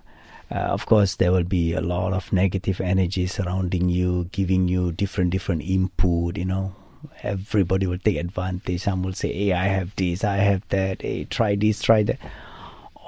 Uh, 0.49 0.71
of 0.71 0.85
course, 0.85 1.15
there 1.15 1.31
will 1.31 1.43
be 1.43 1.73
a 1.73 1.81
lot 1.81 2.13
of 2.13 2.31
negative 2.31 2.79
energy 2.79 3.27
surrounding 3.27 3.89
you, 3.89 4.29
giving 4.31 4.69
you 4.69 4.91
different 4.93 5.29
different 5.29 5.61
input. 5.61 6.37
You 6.37 6.45
know, 6.45 6.73
everybody 7.21 7.85
will 7.85 7.99
take 7.99 8.15
advantage. 8.15 8.81
Some 8.81 9.03
will 9.03 9.11
say, 9.13 9.33
"Hey, 9.33 9.51
I 9.51 9.65
have 9.65 9.93
this, 9.97 10.23
I 10.23 10.37
have 10.37 10.63
that. 10.69 11.01
Hey, 11.01 11.25
try 11.25 11.55
this, 11.55 11.81
try 11.81 12.03
that." 12.03 12.19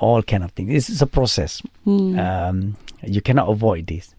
All 0.02 0.22
kind 0.24 0.44
of 0.44 0.52
things. 0.52 0.70
This 0.70 0.90
is 0.90 1.02
a 1.02 1.08
process. 1.08 1.62
Hmm. 1.86 2.20
Um, 2.20 2.76
you 3.04 3.22
cannot 3.22 3.50
avoid 3.50 3.88
this. 3.88 4.16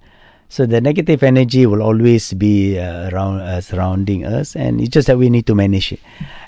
So 0.51 0.67
the 0.67 0.81
negative 0.81 1.23
energy 1.23 1.65
will 1.65 1.81
always 1.81 2.35
be 2.35 2.77
uh, 2.77 3.09
around 3.11 3.39
uh, 3.39 3.61
surrounding 3.61 4.27
us, 4.27 4.57
and 4.57 4.81
it's 4.81 4.91
just 4.91 5.07
that 5.07 5.17
we 5.17 5.31
need 5.31 5.47
to 5.47 5.55
manage 5.55 5.93
it. 5.93 6.01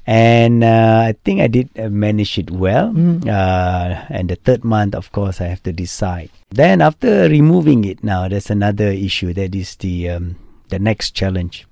And 0.08 0.64
uh, 0.64 1.06
I 1.06 1.14
think 1.24 1.40
I 1.40 1.46
did 1.46 1.70
uh, 1.78 1.88
manage 1.88 2.36
it 2.36 2.50
well. 2.50 2.90
Uh, 3.22 4.02
and 4.10 4.28
the 4.28 4.34
third 4.34 4.64
month, 4.64 4.96
of 4.96 5.12
course, 5.12 5.40
I 5.40 5.46
have 5.46 5.62
to 5.62 5.72
decide. 5.72 6.30
Then 6.50 6.82
after 6.82 7.30
removing 7.30 7.84
it, 7.84 8.02
now 8.02 8.26
there's 8.26 8.50
another 8.50 8.90
issue. 8.90 9.32
That 9.32 9.54
is 9.54 9.76
the 9.76 10.10
um, 10.10 10.34
the 10.68 10.80
next 10.80 11.14
challenge. 11.14 11.64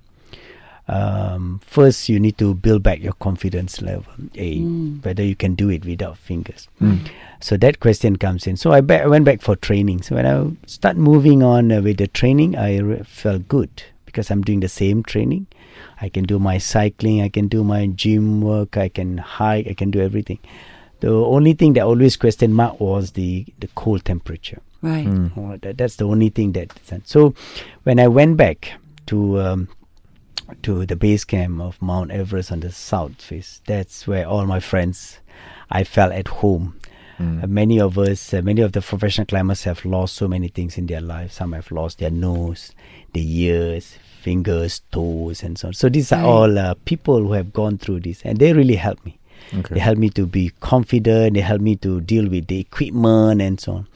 Um, 0.91 1.61
first 1.65 2.09
you 2.09 2.19
need 2.19 2.37
to 2.39 2.53
build 2.55 2.83
back 2.83 3.01
your 3.01 3.13
confidence 3.15 3.81
level, 3.81 4.13
a 4.35 4.59
whether 5.05 5.23
you 5.23 5.37
can 5.37 5.55
do 5.55 5.71
it 5.71 5.85
without 5.85 6.17
fingers. 6.19 6.69
So 7.41 7.57
that 7.59 7.79
question 7.81 8.17
comes 8.17 8.47
in. 8.47 8.57
So 8.57 8.73
I, 8.73 8.81
ba- 8.81 9.03
I 9.05 9.07
went 9.07 9.25
back 9.25 9.41
for 9.41 9.55
training. 9.57 10.03
So 10.03 10.17
when 10.17 10.27
I 10.27 10.51
start 10.67 10.97
moving 10.97 11.43
on 11.43 11.71
uh, 11.73 11.81
with 11.81 11.99
the 11.99 12.09
training, 12.09 12.57
I 12.57 12.79
re- 12.81 13.03
felt 13.05 13.49
good 13.49 13.71
because 14.05 14.31
I'm 14.31 14.43
doing 14.43 14.61
the 14.61 14.69
same 14.69 15.03
training. 15.03 15.47
I 16.01 16.09
can 16.09 16.25
do 16.25 16.39
my 16.39 16.59
cycling, 16.59 17.23
I 17.23 17.29
can 17.29 17.47
do 17.49 17.63
my 17.63 17.87
gym 17.87 18.41
work, 18.43 18.77
I 18.77 18.89
can 18.89 19.19
hike, 19.19 19.69
I 19.69 19.75
can 19.75 19.91
do 19.91 20.01
everything. 20.01 20.39
The 21.01 21.11
only 21.13 21.55
thing 21.55 21.75
that 21.75 21.83
always 21.85 22.17
question 22.17 22.53
mark 22.53 22.81
was 22.81 23.13
the 23.13 23.47
the 23.61 23.69
cold 23.69 24.05
temperature. 24.05 24.61
Right. 24.83 25.07
Oh, 25.37 25.57
that, 25.63 25.79
that's 25.79 25.97
the 25.97 26.05
only 26.07 26.31
thing 26.31 26.53
that. 26.53 26.73
So 27.05 27.35
when 27.85 28.01
I 28.01 28.09
went 28.09 28.37
back 28.37 28.73
to 29.07 29.41
um, 29.41 29.69
to 30.63 30.87
the 30.87 30.97
base 30.97 31.25
camp 31.25 31.61
of 31.61 31.81
Mount 31.81 32.11
Everest 32.11 32.53
on 32.53 32.61
the 32.61 32.73
south 32.73 33.21
face, 33.23 33.61
that's 33.67 34.07
where 34.07 34.27
all 34.27 34.47
my 34.47 34.61
friends, 34.61 35.19
I 35.71 35.85
felt 35.85 36.13
at 36.13 36.29
home. 36.29 36.81
Uh, 37.21 37.47
many 37.47 37.79
of 37.79 37.99
us, 37.99 38.33
uh, 38.33 38.41
many 38.41 38.63
of 38.63 38.73
the 38.73 38.81
professional 38.81 39.27
climbers 39.27 39.65
have 39.65 39.85
lost 39.85 40.15
so 40.15 40.27
many 40.27 40.49
things 40.49 40.79
in 40.79 40.87
their 40.87 41.03
life. 41.03 41.33
Some 41.33 41.53
have 41.53 41.71
lost 41.71 41.99
their 41.99 42.11
nose, 42.11 42.73
their 43.13 43.23
ears, 43.23 43.99
fingers, 44.23 44.81
toes, 44.91 45.43
and 45.43 45.59
so 45.59 45.69
on. 45.69 45.75
So 45.75 45.91
these 45.91 46.13
are 46.13 46.25
all 46.25 46.59
uh, 46.59 46.75
people 46.87 47.19
who 47.19 47.33
have 47.33 47.53
gone 47.53 47.77
through 47.77 48.01
this, 48.01 48.23
and 48.25 48.39
they 48.39 48.55
really 48.55 48.77
helped 48.77 49.05
me. 49.05 49.19
Okay. 49.53 49.75
They 49.75 49.81
helped 49.81 50.01
me 50.01 50.09
to 50.11 50.25
be 50.25 50.51
confident. 50.61 51.35
They 51.35 51.41
helped 51.41 51.63
me 51.63 51.77
to 51.77 52.01
deal 52.01 52.27
with 52.27 52.47
the 52.47 52.61
equipment 52.61 53.43
and 53.43 53.61
so 53.61 53.73
on. 53.73 53.89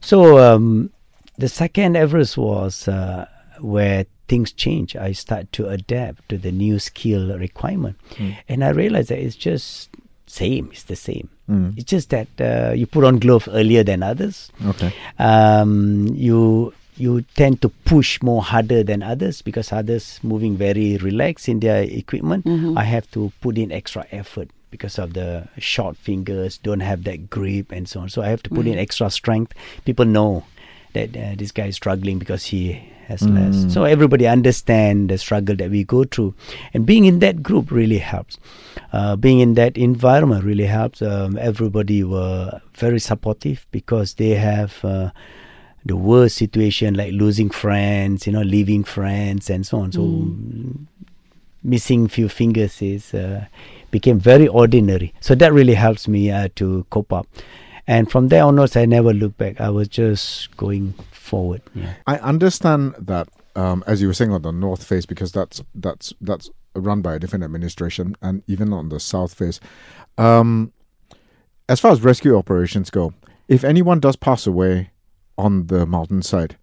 So 0.00 0.38
um, 0.38 0.90
the 1.38 1.48
second 1.48 1.96
Everest 1.96 2.36
was 2.36 2.88
uh, 2.88 3.26
where 3.60 4.06
things 4.28 4.52
change. 4.52 4.96
I 4.96 5.12
start 5.12 5.52
to 5.52 5.68
adapt 5.68 6.28
to 6.30 6.38
the 6.38 6.52
new 6.52 6.78
skill 6.78 7.36
requirement, 7.38 7.96
and 8.48 8.64
I 8.64 8.70
realize 8.70 9.08
that 9.08 9.18
it's 9.18 9.36
just 9.36 9.90
same. 10.26 10.70
It's 10.72 10.84
the 10.84 10.96
same. 10.96 11.28
Mm. 11.48 11.76
It's 11.76 11.84
just 11.84 12.10
that 12.10 12.28
uh, 12.40 12.72
you 12.74 12.86
put 12.86 13.04
on 13.04 13.18
gloves 13.18 13.48
earlier 13.48 13.84
than 13.84 14.02
others. 14.02 14.50
Okay. 14.66 14.92
Um, 15.18 16.08
you 16.14 16.72
you 16.96 17.22
tend 17.34 17.60
to 17.62 17.68
push 17.68 18.22
more 18.22 18.42
harder 18.42 18.84
than 18.84 19.02
others 19.02 19.42
because 19.42 19.72
others 19.72 20.20
moving 20.22 20.56
very 20.56 20.96
relaxed 20.98 21.48
in 21.48 21.60
their 21.60 21.82
equipment. 21.82 22.46
I 22.78 22.84
have 22.84 23.10
to 23.12 23.32
put 23.40 23.58
in 23.58 23.72
extra 23.72 24.06
effort 24.12 24.48
because 24.70 24.98
of 24.98 25.14
the 25.14 25.46
short 25.58 25.96
fingers, 25.96 26.58
don't 26.58 26.80
have 26.80 27.04
that 27.04 27.30
grip 27.30 27.70
and 27.70 27.88
so 27.88 28.00
on. 28.00 28.08
So 28.08 28.22
I 28.22 28.26
have 28.26 28.42
to 28.42 28.50
put 28.50 28.66
in 28.66 28.76
extra 28.76 29.08
strength. 29.08 29.54
People 29.84 30.04
know 30.04 30.44
that 30.94 31.16
uh, 31.16 31.34
this 31.36 31.52
guy 31.52 31.66
is 31.66 31.76
struggling 31.76 32.18
because 32.18 32.46
he 32.46 32.72
has 33.06 33.22
less. 33.22 33.72
So 33.72 33.84
everybody 33.84 34.26
understand 34.26 35.10
the 35.10 35.18
struggle 35.18 35.54
that 35.56 35.70
we 35.70 35.84
go 35.84 36.04
through, 36.04 36.34
and 36.72 36.86
being 36.86 37.04
in 37.04 37.18
that 37.18 37.42
group 37.42 37.70
really 37.70 37.98
helps. 37.98 38.38
Uh, 38.92 39.16
being 39.16 39.40
in 39.40 39.54
that 39.54 39.76
environment 39.76 40.44
really 40.44 40.66
helps. 40.66 41.02
Um, 41.02 41.36
everybody 41.38 42.02
were 42.02 42.60
very 42.74 43.00
supportive 43.00 43.66
because 43.70 44.14
they 44.14 44.30
have. 44.30 44.84
Uh, 44.84 45.10
the 45.86 45.96
worst 45.96 46.36
situation 46.36 46.94
like 46.94 47.12
losing 47.12 47.50
friends, 47.50 48.26
you 48.26 48.32
know, 48.32 48.40
leaving 48.40 48.84
friends 48.84 49.50
and 49.50 49.66
so 49.66 49.80
on. 49.80 49.92
So 49.92 50.00
mm, 50.00 50.86
missing 51.62 52.08
few 52.08 52.28
fingers 52.28 52.80
is 52.80 53.12
uh, 53.14 53.46
became 53.90 54.18
very 54.18 54.48
ordinary. 54.48 55.12
So 55.20 55.34
that 55.34 55.52
really 55.52 55.74
helps 55.74 56.08
me 56.08 56.30
uh, 56.30 56.48
to 56.56 56.86
cope 56.90 57.12
up. 57.12 57.26
And 57.86 58.10
from 58.10 58.28
there 58.28 58.44
onwards, 58.44 58.76
I 58.76 58.86
never 58.86 59.12
looked 59.12 59.36
back. 59.38 59.60
I 59.60 59.68
was 59.70 59.88
just 59.88 60.56
going 60.56 60.94
forward. 61.12 61.62
Yeah. 61.74 61.94
I 62.06 62.16
understand 62.18 62.94
that, 62.98 63.28
um, 63.56 63.84
as 63.86 64.00
you 64.00 64.06
were 64.08 64.14
saying 64.14 64.32
on 64.32 64.42
the 64.42 64.52
North 64.52 64.84
Face, 64.84 65.04
because 65.06 65.32
that's 65.32 65.62
that's 65.74 66.12
that's 66.20 66.50
run 66.74 67.02
by 67.02 67.14
a 67.14 67.18
different 67.18 67.44
administration, 67.44 68.16
and 68.22 68.42
even 68.46 68.72
on 68.72 68.88
the 68.88 68.98
South 68.98 69.34
Face. 69.34 69.60
Um, 70.18 70.72
as 71.68 71.78
far 71.80 71.92
as 71.92 72.02
rescue 72.02 72.36
operations 72.36 72.90
go, 72.90 73.12
if 73.48 73.64
anyone 73.64 74.00
does 74.00 74.16
pass 74.16 74.46
away 74.46 74.90
on 75.38 75.66
the 75.66 75.86
mountainside, 75.86 76.56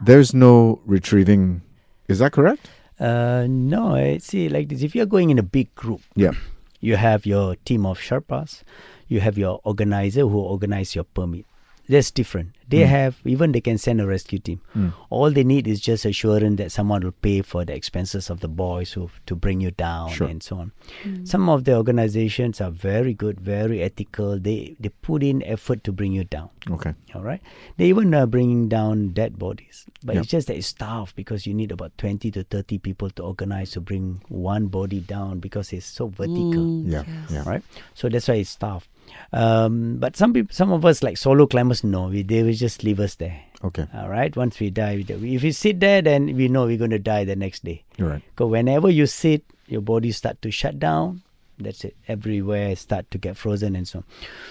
there's 0.00 0.34
no 0.34 0.80
retrieving. 0.86 1.62
Is 2.08 2.18
that 2.20 2.32
correct? 2.32 2.68
Uh, 3.00 3.46
no, 3.48 3.94
I 3.96 4.18
see 4.18 4.48
like 4.48 4.68
this. 4.68 4.82
If 4.82 4.94
you're 4.94 5.06
going 5.06 5.30
in 5.30 5.38
a 5.38 5.42
big 5.42 5.74
group, 5.74 6.00
Yeah. 6.14 6.32
you 6.80 6.96
have 6.96 7.26
your 7.26 7.56
team 7.56 7.84
of 7.84 7.98
Sherpas, 7.98 8.62
you 9.08 9.20
have 9.20 9.38
your 9.38 9.60
organizer 9.64 10.22
who 10.22 10.38
organize 10.38 10.94
your 10.94 11.04
permit. 11.04 11.44
That's 11.88 12.10
different. 12.10 12.50
They 12.68 12.80
Hmm. 12.82 12.88
have 12.90 13.20
even 13.24 13.52
they 13.52 13.60
can 13.60 13.78
send 13.78 14.00
a 14.00 14.06
rescue 14.08 14.40
team. 14.40 14.60
Mm. 14.74 14.92
All 15.08 15.30
they 15.30 15.44
need 15.44 15.68
is 15.68 15.80
just 15.80 16.04
assurance 16.04 16.56
that 16.58 16.72
someone 16.72 17.04
will 17.04 17.12
pay 17.26 17.42
for 17.42 17.64
the 17.64 17.74
expenses 17.74 18.28
of 18.28 18.40
the 18.40 18.48
boys 18.48 18.94
who 18.94 19.08
to 19.26 19.36
bring 19.36 19.60
you 19.60 19.70
down 19.70 20.10
Sure. 20.10 20.26
and 20.26 20.42
so 20.42 20.56
on. 20.58 20.72
Mm. 21.04 21.28
Some 21.28 21.48
of 21.48 21.62
the 21.62 21.76
organizations 21.76 22.60
are 22.60 22.72
very 22.72 23.14
good, 23.14 23.40
very 23.40 23.82
ethical. 23.82 24.36
They 24.40 24.74
they 24.80 24.88
put 24.88 25.22
in 25.22 25.44
effort 25.44 25.84
to 25.84 25.92
bring 25.92 26.10
you 26.12 26.24
down. 26.24 26.48
Okay. 26.68 26.92
All 27.14 27.22
right. 27.22 27.40
They 27.76 27.86
even 27.86 28.12
are 28.14 28.26
bringing 28.26 28.66
down 28.68 29.10
dead 29.10 29.38
bodies. 29.38 29.86
But 30.04 30.16
Yep. 30.16 30.22
it's 30.24 30.30
just 30.32 30.48
that 30.48 30.56
it's 30.56 30.72
tough 30.72 31.14
because 31.14 31.46
you 31.46 31.54
need 31.54 31.70
about 31.70 31.96
20 31.98 32.32
to 32.32 32.42
30 32.42 32.78
people 32.78 33.10
to 33.10 33.22
organize 33.22 33.70
to 33.78 33.80
bring 33.80 34.22
one 34.28 34.66
body 34.66 34.98
down 34.98 35.38
because 35.38 35.72
it's 35.72 35.86
so 35.86 36.08
vertical. 36.08 36.66
Mm, 36.66 36.90
yeah. 36.90 37.04
Yeah. 37.30 37.44
Right. 37.46 37.62
So 37.94 38.08
that's 38.08 38.26
why 38.26 38.42
it's 38.42 38.56
tough. 38.56 38.88
Um, 39.32 39.96
but 39.98 40.16
some 40.16 40.32
people, 40.32 40.54
some 40.54 40.72
of 40.72 40.84
us 40.84 41.02
like 41.02 41.16
solo 41.16 41.46
climbers, 41.46 41.84
no, 41.84 42.08
we, 42.08 42.22
they 42.22 42.42
will 42.42 42.52
just 42.52 42.84
leave 42.84 43.00
us 43.00 43.16
there. 43.16 43.40
Okay. 43.64 43.86
All 43.94 44.08
right. 44.08 44.34
Once 44.36 44.60
we 44.60 44.70
die, 44.70 45.04
we 45.08 45.34
if 45.34 45.42
we 45.42 45.52
sit 45.52 45.80
there, 45.80 46.02
then 46.02 46.36
we 46.36 46.48
know 46.48 46.66
we're 46.66 46.76
going 46.76 46.90
to 46.90 46.98
die 46.98 47.24
the 47.24 47.36
next 47.36 47.64
day. 47.64 47.84
You're 47.96 48.08
right. 48.10 48.22
Because 48.30 48.50
whenever 48.50 48.90
you 48.90 49.06
sit, 49.06 49.44
your 49.66 49.80
body 49.80 50.12
start 50.12 50.40
to 50.42 50.50
shut 50.50 50.78
down. 50.78 51.22
That's 51.58 51.84
it. 51.84 51.96
Everywhere 52.06 52.76
start 52.76 53.10
to 53.10 53.18
get 53.18 53.36
frozen 53.36 53.74
and 53.74 53.88
so 53.88 53.98
on. 53.98 54.04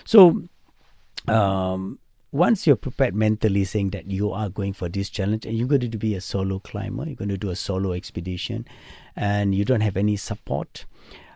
So 0.05 1.33
um, 1.33 1.99
once 2.31 2.67
you're 2.67 2.75
prepared 2.75 3.15
mentally 3.15 3.63
saying 3.63 3.91
that 3.91 4.07
you 4.07 4.31
are 4.31 4.49
going 4.49 4.73
for 4.73 4.89
this 4.89 5.09
challenge 5.09 5.45
and 5.45 5.57
you're 5.57 5.67
going 5.67 5.89
to 5.89 5.97
be 5.97 6.15
a 6.15 6.21
solo 6.21 6.59
climber, 6.59 7.05
you're 7.05 7.15
going 7.15 7.29
to 7.29 7.37
do 7.37 7.49
a 7.49 7.55
solo 7.55 7.93
expedition 7.93 8.67
and 9.15 9.55
you 9.55 9.63
don't 9.63 9.81
have 9.81 9.95
any 9.95 10.17
support. 10.17 10.85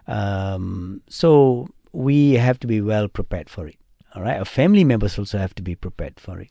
Um, 0.08 1.02
so 1.08 1.70
we 1.92 2.34
have 2.34 2.60
to 2.60 2.68
be 2.68 2.82
well 2.82 3.08
prepared 3.08 3.50
for 3.50 3.68
it. 3.68 3.78
All 4.16 4.22
right. 4.22 4.38
Our 4.38 4.46
family 4.46 4.84
members 4.84 5.20
also 5.20 5.38
have 5.38 5.56
to 5.56 5.62
be 5.62 5.76
prepared 5.76 6.20
for 6.20 6.40
it. 6.40 6.50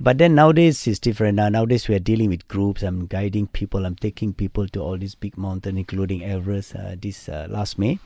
But 0.00 0.18
then 0.18 0.34
nowadays 0.34 0.86
it's 0.86 0.98
different. 0.98 1.36
Now 1.36 1.48
nowadays 1.48 1.86
we 1.88 1.94
are 1.94 2.00
dealing 2.00 2.28
with 2.28 2.48
groups. 2.48 2.82
I'm 2.82 3.06
guiding 3.06 3.46
people. 3.46 3.86
I'm 3.86 3.94
taking 3.94 4.34
people 4.34 4.66
to 4.68 4.80
all 4.80 4.98
these 4.98 5.14
big 5.14 5.38
mountains, 5.38 5.78
including 5.78 6.24
Everest, 6.24 6.74
uh, 6.74 6.96
this 7.00 7.28
uh, 7.28 7.46
last 7.48 7.78
May, 7.78 8.00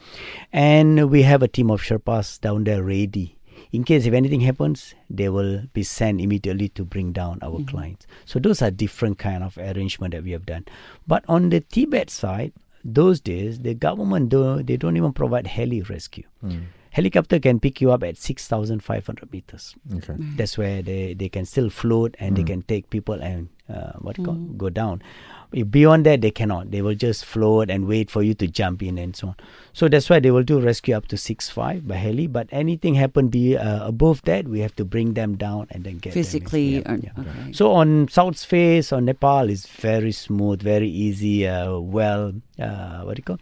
and 0.52 1.10
we 1.10 1.22
have 1.22 1.42
a 1.42 1.48
team 1.48 1.70
of 1.70 1.80
Sherpas 1.80 2.40
down 2.40 2.64
there 2.64 2.82
ready. 2.82 3.38
In 3.72 3.84
case 3.84 4.06
if 4.06 4.14
anything 4.14 4.40
happens, 4.40 4.94
they 5.10 5.28
will 5.28 5.62
be 5.72 5.82
sent 5.82 6.20
immediately 6.20 6.68
to 6.70 6.84
bring 6.84 7.12
down 7.12 7.38
our 7.42 7.62
clients. 7.64 8.06
So 8.24 8.38
those 8.38 8.62
are 8.62 8.70
different 8.70 9.18
kind 9.18 9.42
of 9.42 9.58
arrangement 9.58 10.14
that 10.14 10.24
we 10.24 10.30
have 10.32 10.46
done. 10.46 10.66
But 11.06 11.24
on 11.28 11.50
the 11.50 11.60
Tibet 11.60 12.08
side, 12.10 12.52
those 12.84 13.20
days 13.20 13.60
the 13.60 13.74
government 13.74 14.28
do, 14.28 14.62
they 14.62 14.76
don't 14.76 14.96
even 14.96 15.12
provide 15.12 15.46
heli 15.46 15.82
rescue. 15.82 16.24
Hmm. 16.40 16.58
Helicopter 16.90 17.38
can 17.38 17.60
pick 17.60 17.80
you 17.80 17.92
up 17.92 18.02
at 18.02 18.16
six 18.16 18.48
thousand 18.48 18.82
five 18.82 19.06
hundred 19.06 19.32
meters. 19.32 19.74
Okay. 19.94 20.14
Hmm. 20.14 20.36
That's 20.36 20.56
where 20.56 20.82
they, 20.82 21.14
they 21.14 21.28
can 21.28 21.44
still 21.44 21.70
float 21.70 22.16
and 22.18 22.36
they 22.36 22.42
hmm. 22.42 22.48
can 22.48 22.62
take 22.62 22.90
people 22.90 23.20
and 23.20 23.48
uh, 23.68 23.92
what 24.00 24.18
you 24.18 24.24
call, 24.24 24.34
go 24.34 24.70
down. 24.70 25.02
Beyond 25.50 26.04
that, 26.04 26.20
they 26.20 26.30
cannot. 26.30 26.70
They 26.72 26.82
will 26.82 26.94
just 26.94 27.24
float 27.24 27.70
and 27.70 27.86
wait 27.88 28.10
for 28.10 28.22
you 28.22 28.34
to 28.34 28.46
jump 28.46 28.82
in 28.82 28.98
and 28.98 29.16
so 29.16 29.28
on. 29.28 29.36
So 29.72 29.88
that's 29.88 30.10
why 30.10 30.20
they 30.20 30.30
will 30.30 30.42
do 30.42 30.60
rescue 30.60 30.94
up 30.94 31.06
to 31.08 31.16
six 31.16 31.48
five 31.48 31.88
by 31.88 31.94
heli. 31.96 32.26
But 32.26 32.48
anything 32.52 32.94
happen 32.96 33.28
be 33.28 33.56
uh, 33.56 33.86
above 33.88 34.20
that, 34.24 34.46
we 34.46 34.60
have 34.60 34.76
to 34.76 34.84
bring 34.84 35.14
them 35.14 35.36
down 35.38 35.66
and 35.70 35.84
then 35.84 35.94
get 35.98 36.12
them. 36.12 36.22
Physically. 36.22 36.76
Yeah, 36.76 36.92
or- 36.92 36.96
yeah. 36.96 37.10
okay. 37.18 37.52
So 37.54 37.72
on 37.72 38.08
South 38.08 38.44
Face 38.44 38.92
on 38.92 39.06
Nepal 39.06 39.48
is 39.48 39.64
very 39.66 40.12
smooth, 40.12 40.60
very 40.60 40.90
easy. 40.90 41.46
Uh, 41.48 41.78
well, 41.78 42.34
uh, 42.60 43.00
what 43.04 43.16
do 43.16 43.20
you 43.20 43.24
call? 43.24 43.38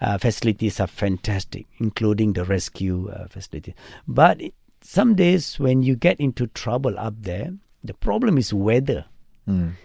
Uh, 0.00 0.16
facilities 0.16 0.78
are 0.78 0.86
fantastic, 0.86 1.66
including 1.78 2.34
the 2.34 2.44
rescue 2.44 3.10
uh, 3.10 3.26
facility. 3.26 3.74
But 4.06 4.40
it- 4.40 4.54
some 4.80 5.16
days 5.16 5.58
when 5.58 5.82
you 5.82 5.96
get 5.96 6.20
into 6.20 6.46
trouble 6.46 6.96
up 7.00 7.14
there, 7.18 7.52
the 7.82 7.94
problem 7.94 8.38
is 8.38 8.54
weather. 8.54 9.06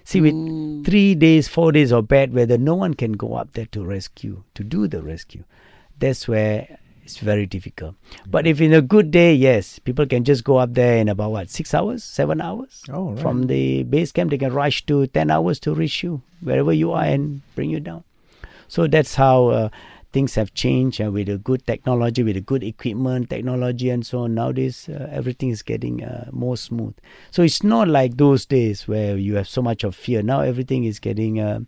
See, 0.03 0.21
with 0.21 0.85
three 0.85 1.15
days, 1.15 1.47
four 1.47 1.71
days 1.71 1.91
of 1.91 2.07
bad 2.07 2.33
weather, 2.33 2.57
no 2.57 2.75
one 2.75 2.93
can 2.93 3.13
go 3.13 3.35
up 3.35 3.53
there 3.53 3.67
to 3.67 3.83
rescue, 3.83 4.43
to 4.55 4.63
do 4.63 4.87
the 4.87 5.01
rescue. 5.01 5.43
That's 5.99 6.27
where 6.27 6.79
it's 7.03 7.17
very 7.17 7.45
difficult. 7.45 7.95
But 8.27 8.47
if 8.47 8.61
in 8.61 8.73
a 8.73 8.81
good 8.81 9.11
day, 9.11 9.33
yes, 9.33 9.79
people 9.79 10.05
can 10.05 10.23
just 10.23 10.43
go 10.43 10.57
up 10.57 10.73
there 10.73 10.97
in 10.97 11.09
about 11.09 11.31
what, 11.31 11.49
six 11.49 11.73
hours, 11.73 12.03
seven 12.03 12.41
hours? 12.41 12.83
Oh, 12.89 13.11
right. 13.11 13.19
From 13.19 13.47
the 13.47 13.83
base 13.83 14.11
camp, 14.11 14.31
they 14.31 14.37
can 14.37 14.53
rush 14.53 14.85
to 14.85 15.07
10 15.07 15.31
hours 15.31 15.59
to 15.61 15.73
reach 15.73 16.03
you, 16.03 16.21
wherever 16.41 16.73
you 16.73 16.91
are, 16.91 17.03
and 17.03 17.41
bring 17.55 17.69
you 17.69 17.79
down. 17.79 18.03
So 18.67 18.87
that's 18.87 19.15
how 19.15 19.47
uh, 19.47 19.69
things 20.13 20.35
have 20.35 20.53
changed 20.53 21.01
uh, 21.01 21.11
with 21.11 21.27
a 21.27 21.37
good 21.37 21.65
technology, 21.67 22.23
with 22.23 22.37
a 22.37 22.41
good 22.41 22.63
equipment, 22.63 23.29
technology, 23.29 23.89
and 23.89 24.05
so 24.05 24.19
on. 24.19 24.35
Nowadays, 24.35 24.87
uh, 24.87 25.09
everything 25.11 25.49
is 25.49 25.61
getting 25.63 26.03
uh, 26.03 26.29
more 26.31 26.55
smooth. 26.55 26.95
So 27.31 27.41
it's 27.41 27.63
not 27.63 27.87
like 27.87 28.17
those 28.17 28.45
days 28.45 28.87
where 28.87 29.17
you 29.17 29.35
have 29.35 29.47
so 29.47 29.61
much 29.61 29.83
of 29.83 29.95
fear. 29.95 30.21
Now 30.21 30.41
everything 30.41 30.83
is 30.85 30.99
getting 30.99 31.39
uh, 31.39 31.59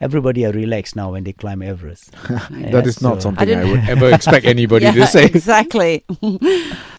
everybody 0.00 0.44
are 0.44 0.52
relaxed 0.52 0.96
now 0.96 1.12
when 1.12 1.24
they 1.24 1.32
climb 1.32 1.62
Everest. 1.62 2.10
that 2.50 2.86
is 2.86 3.00
not 3.00 3.16
so- 3.16 3.20
something 3.20 3.42
I, 3.42 3.44
didn't- 3.54 3.70
would 3.70 3.88
ever 3.88 4.12
expect 4.14 4.46
anybody 4.46 4.86
yeah, 4.86 4.92
to 4.92 5.06
say. 5.06 5.24
exactly. 5.34 6.04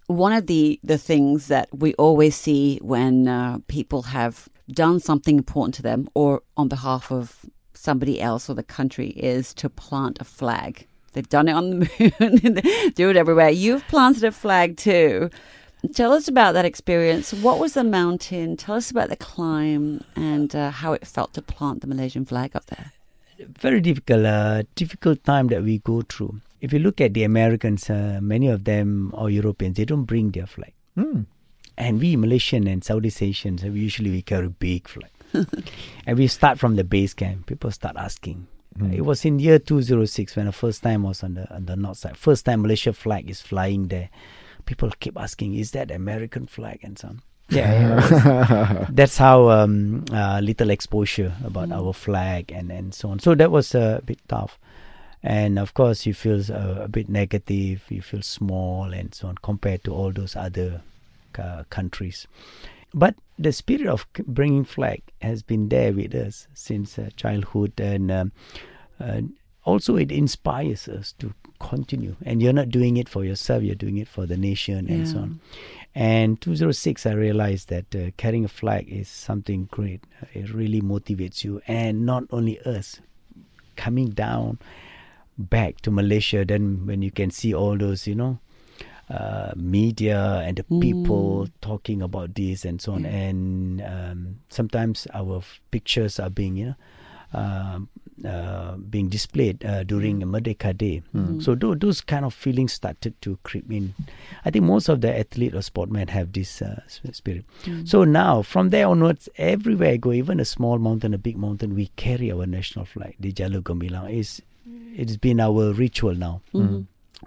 One 0.07 0.33
of 0.33 0.47
the 0.47 0.79
the 0.83 0.97
things 0.97 1.47
that 1.47 1.67
we 1.73 1.93
always 1.95 2.35
see 2.35 2.79
when 2.81 3.27
uh, 3.27 3.59
people 3.67 4.03
have 4.03 4.47
done 4.71 5.00
something 5.00 5.38
important 5.38 5.75
to 5.75 5.81
them 5.81 6.07
or 6.13 6.41
on 6.55 6.67
behalf 6.69 7.12
of 7.12 7.45
somebody 7.83 8.21
else 8.21 8.49
or 8.49 8.55
the 8.55 8.63
country 8.63 9.09
is 9.09 9.53
to 9.55 9.69
plant 9.69 10.17
a 10.21 10.23
flag. 10.23 10.87
They've 11.13 11.29
done 11.29 11.47
it 11.47 11.53
on 11.53 11.69
the 11.71 11.75
moon, 12.19 12.91
do 12.93 13.09
it 13.09 13.17
everywhere. 13.17 13.49
You've 13.49 13.87
planted 13.87 14.23
a 14.23 14.31
flag 14.31 14.77
too. 14.77 15.29
Tell 15.93 16.13
us 16.13 16.29
about 16.29 16.53
that 16.53 16.63
experience. 16.63 17.33
What 17.33 17.59
was 17.59 17.73
the 17.73 17.83
mountain? 17.83 18.55
Tell 18.55 18.75
us 18.75 18.89
about 18.89 19.09
the 19.09 19.17
climb 19.17 20.03
and 20.15 20.55
uh, 20.55 20.71
how 20.71 20.93
it 20.93 21.05
felt 21.05 21.33
to 21.33 21.41
plant 21.41 21.81
the 21.81 21.87
Malaysian 21.87 22.25
flag 22.25 22.55
up 22.55 22.65
there. 22.67 22.93
very 23.59 23.81
difficult, 23.81 24.25
uh, 24.25 24.63
difficult 24.75 25.23
time 25.25 25.47
that 25.47 25.61
we 25.61 25.79
go 25.79 26.01
through. 26.01 26.39
If 26.61 26.71
you 26.71 26.79
look 26.79 27.01
at 27.01 27.13
the 27.13 27.23
Americans, 27.25 27.89
uh, 27.89 28.19
many 28.21 28.47
of 28.47 28.63
them 28.63 29.11
or 29.13 29.29
Europeans, 29.29 29.75
they 29.75 29.83
don't 29.83 30.05
bring 30.05 30.31
their 30.31 30.47
flag. 30.47 30.73
Hmm. 30.95 31.23
And 31.77 31.99
we 31.99 32.15
Malaysian 32.15 32.67
and 32.67 32.81
Southeast 32.83 33.21
Asians, 33.21 33.63
uh, 33.63 33.67
we 33.67 33.81
usually 33.81 34.11
we 34.11 34.21
carry 34.21 34.47
big 34.47 34.87
flag. 34.87 35.11
and 36.05 36.17
we 36.17 36.27
start 36.27 36.59
from 36.59 36.75
the 36.75 36.83
base 36.83 37.13
camp. 37.13 37.45
People 37.45 37.71
start 37.71 37.95
asking. 37.97 38.47
Hmm. 38.77 38.91
It 38.91 39.05
was 39.05 39.25
in 39.25 39.39
year 39.39 39.59
206 39.59 40.35
when 40.35 40.47
the 40.47 40.51
first 40.51 40.81
time 40.81 41.03
was 41.03 41.23
on 41.23 41.35
the 41.35 41.53
on 41.53 41.65
the 41.65 41.75
north 41.75 41.97
side. 41.97 42.17
First 42.17 42.45
time 42.45 42.61
Malaysia 42.61 42.93
flag 42.93 43.29
is 43.29 43.41
flying 43.41 43.87
there. 43.87 44.09
People 44.65 44.91
keep 44.99 45.19
asking, 45.19 45.55
is 45.55 45.71
that 45.71 45.91
American 45.91 46.47
flag 46.47 46.79
and 46.83 46.97
so 46.97 47.09
on. 47.09 47.21
Yeah, 47.49 47.99
yeah, 47.99 48.87
that's 48.89 49.17
how 49.17 49.49
um, 49.49 50.05
uh, 50.11 50.39
little 50.41 50.69
exposure 50.69 51.33
about 51.43 51.71
our 51.71 51.93
flag 51.93 52.51
and, 52.51 52.71
and 52.71 52.93
so 52.93 53.09
on. 53.09 53.19
So 53.19 53.35
that 53.35 53.51
was 53.51 53.75
a 53.75 54.01
bit 54.05 54.19
tough. 54.27 54.57
And 55.21 55.59
of 55.59 55.73
course, 55.73 56.05
you 56.05 56.13
feel 56.13 56.41
uh, 56.51 56.83
a 56.83 56.87
bit 56.87 57.09
negative, 57.09 57.83
you 57.89 58.01
feel 58.01 58.21
small 58.21 58.93
and 58.93 59.13
so 59.13 59.27
on 59.27 59.35
compared 59.41 59.83
to 59.85 59.93
all 59.93 60.11
those 60.11 60.35
other 60.35 60.81
uh, 61.37 61.63
countries. 61.69 62.27
But 62.93 63.15
the 63.39 63.51
spirit 63.51 63.88
of 63.88 64.05
bringing 64.27 64.63
flag 64.63 65.01
has 65.21 65.41
been 65.41 65.69
there 65.69 65.93
with 65.93 66.13
us 66.13 66.47
since 66.53 67.00
uh, 67.00 67.09
childhood, 67.15 67.79
and 67.79 68.12
um, 68.12 68.31
uh, 69.00 69.21
also 69.63 69.95
it 69.95 70.12
inspires 70.12 70.88
us 70.88 71.13
to 71.19 71.33
continue. 71.59 72.15
And 72.23 72.41
you're 72.41 72.53
not 72.53 72.69
doing 72.69 72.97
it 72.97 73.09
for 73.09 73.23
yourself; 73.23 73.63
you're 73.63 73.75
doing 73.75 73.97
it 73.97 74.07
for 74.07 74.25
the 74.25 74.38
nation 74.38 74.88
and 74.89 75.07
so 75.07 75.17
on. 75.19 75.39
And 75.95 76.41
206, 76.41 77.05
I 77.05 77.13
realized 77.13 77.69
that 77.69 77.95
uh, 77.95 78.12
carrying 78.17 78.45
a 78.45 78.50
flag 78.50 78.91
is 78.91 79.07
something 79.07 79.67
great. 79.71 80.03
Uh, 80.21 80.25
It 80.33 80.53
really 80.53 80.81
motivates 80.81 81.43
you, 81.43 81.62
and 81.67 82.05
not 82.05 82.25
only 82.31 82.59
us 82.62 83.01
coming 83.75 84.09
down 84.09 84.59
back 85.38 85.81
to 85.81 85.91
Malaysia. 85.91 86.45
Then 86.45 86.85
when 86.85 87.01
you 87.01 87.12
can 87.12 87.31
see 87.31 87.53
all 87.53 87.77
those, 87.77 88.07
you 88.07 88.15
know, 88.15 88.39
uh, 89.10 89.51
media 89.55 90.41
and 90.45 90.57
the 90.57 90.63
people 90.81 91.48
talking 91.62 92.01
about 92.01 92.36
this 92.36 92.65
and 92.65 92.81
so 92.81 92.93
on, 92.93 93.05
and 93.05 93.81
um, 93.81 94.39
sometimes 94.50 95.07
our 95.13 95.38
f- 95.38 95.60
pictures 95.72 96.19
are 96.19 96.29
being, 96.29 96.57
you 96.57 96.65
know. 96.65 96.75
Um, 97.36 97.89
uh, 98.24 98.75
being 98.77 99.10
displayed 99.10 99.65
uh, 99.65 99.81
during 99.83 100.19
Merdeka 100.22 100.77
Day. 100.77 101.01
So 101.41 101.55
tho- 101.55 101.74
those 101.74 102.00
kind 102.00 102.25
of 102.25 102.33
feelings 102.33 102.74
started 102.74 103.19
to 103.24 103.39
creep 103.41 103.72
in. 103.72 103.95
I 104.45 104.51
think 104.51 104.65
most 104.65 104.88
of 104.88 105.01
the 105.01 105.17
athlete 105.17 105.55
or 105.55 105.62
sportmen 105.63 106.10
have 106.10 106.31
this 106.31 106.62
uh, 106.62 106.81
s- 106.86 107.01
spirit. 107.13 107.43
So 107.86 108.03
now, 108.03 108.43
from 108.43 108.69
there 108.69 108.88
onwards, 108.88 109.29
everywhere 109.38 109.93
I 109.93 109.98
go, 109.98 110.12
even 110.13 110.39
a 110.39 110.45
small 110.45 110.77
mountain, 110.77 111.15
a 111.15 111.17
big 111.17 111.36
mountain, 111.36 111.74
we 111.74 111.88
carry 111.95 112.31
our 112.31 112.45
national 112.45 112.86
flag. 112.86 113.15
The 113.19 113.33
Jalur 113.33 113.63
Gemilang 113.63 114.13
is 114.15 114.43
it's 114.95 115.17
been 115.17 115.39
our 115.39 115.74
ritual 115.74 116.13
now, 116.13 116.41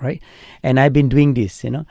right? 0.01 0.23
And 0.63 0.79
I've 0.81 0.93
been 0.93 1.09
doing 1.09 1.35
this, 1.35 1.65
you 1.65 1.71
know, 1.71 1.87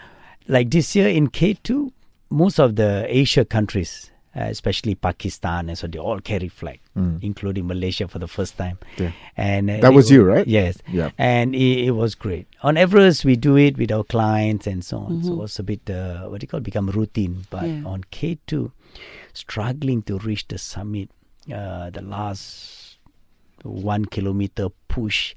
like 0.48 0.70
this 0.72 0.96
year 0.96 1.08
in 1.10 1.28
K 1.30 1.54
two, 1.56 1.92
most 2.30 2.60
of 2.60 2.76
the 2.76 3.06
Asia 3.08 3.46
countries, 3.46 4.12
uh, 4.36 4.42
especially 4.52 4.96
Pakistan, 4.96 5.70
and 5.70 5.78
so 5.78 5.88
they 5.88 5.98
all 6.00 6.20
carry 6.20 6.50
flag, 6.50 6.80
including 7.22 7.68
Malaysia 7.68 8.08
for 8.08 8.20
the 8.20 8.28
first 8.28 8.58
time. 8.58 8.78
Yeah. 8.98 9.12
And 9.38 9.70
uh, 9.70 9.78
That 9.80 9.92
it 9.94 9.96
was 9.96 10.12
you, 10.12 10.24
right? 10.24 10.46
Yes. 10.46 10.78
Yeah. 10.92 11.12
And 11.18 11.56
it, 11.56 11.86
it 11.88 11.92
was 11.92 12.16
great. 12.16 12.48
On 12.64 12.76
Everest, 12.78 13.24
we 13.26 13.36
do 13.38 13.56
it 13.58 13.78
with 13.78 13.92
our 13.92 14.04
clients 14.04 14.68
and 14.68 14.84
so 14.84 14.98
on. 15.00 15.24
So 15.24 15.30
Mm-hmm. 15.30 15.34
it 15.34 15.42
was 15.42 15.60
a 15.60 15.64
bit, 15.64 15.90
uh, 15.90 16.28
what 16.28 16.42
do 16.42 16.44
you 16.44 16.48
call, 16.50 16.60
it? 16.60 16.64
become 16.64 16.90
routine. 16.90 17.46
But 17.50 17.64
Yeah. 17.64 17.84
on 17.86 18.04
K2, 18.12 18.72
struggling 19.34 20.02
to 20.04 20.18
reach 20.20 20.48
the 20.48 20.58
summit, 20.58 21.10
uh, 21.54 21.90
the 21.92 22.02
last 22.02 22.98
one 23.64 24.06
kilometer 24.06 24.68
push, 24.88 25.34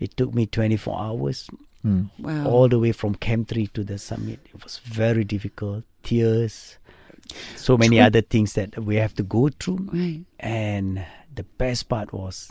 it 0.00 0.16
took 0.16 0.32
me 0.34 0.46
24 0.46 0.98
hours 0.98 1.48
Mm. 1.86 2.10
Wow. 2.18 2.46
all 2.46 2.68
the 2.68 2.78
way 2.78 2.90
from 2.92 3.14
Camp 3.14 3.48
3 3.48 3.68
to 3.68 3.84
the 3.84 3.98
summit. 3.98 4.40
It 4.52 4.62
was 4.64 4.78
very 4.78 5.22
difficult. 5.24 5.84
Tears, 6.02 6.76
so 7.56 7.76
many 7.78 8.00
other 8.00 8.20
things 8.20 8.54
that 8.54 8.78
we 8.78 8.96
have 8.96 9.14
to 9.14 9.22
go 9.22 9.48
through. 9.48 9.88
right. 9.92 10.24
And 10.40 11.04
the 11.34 11.44
best 11.44 11.88
part 11.88 12.12
was 12.12 12.50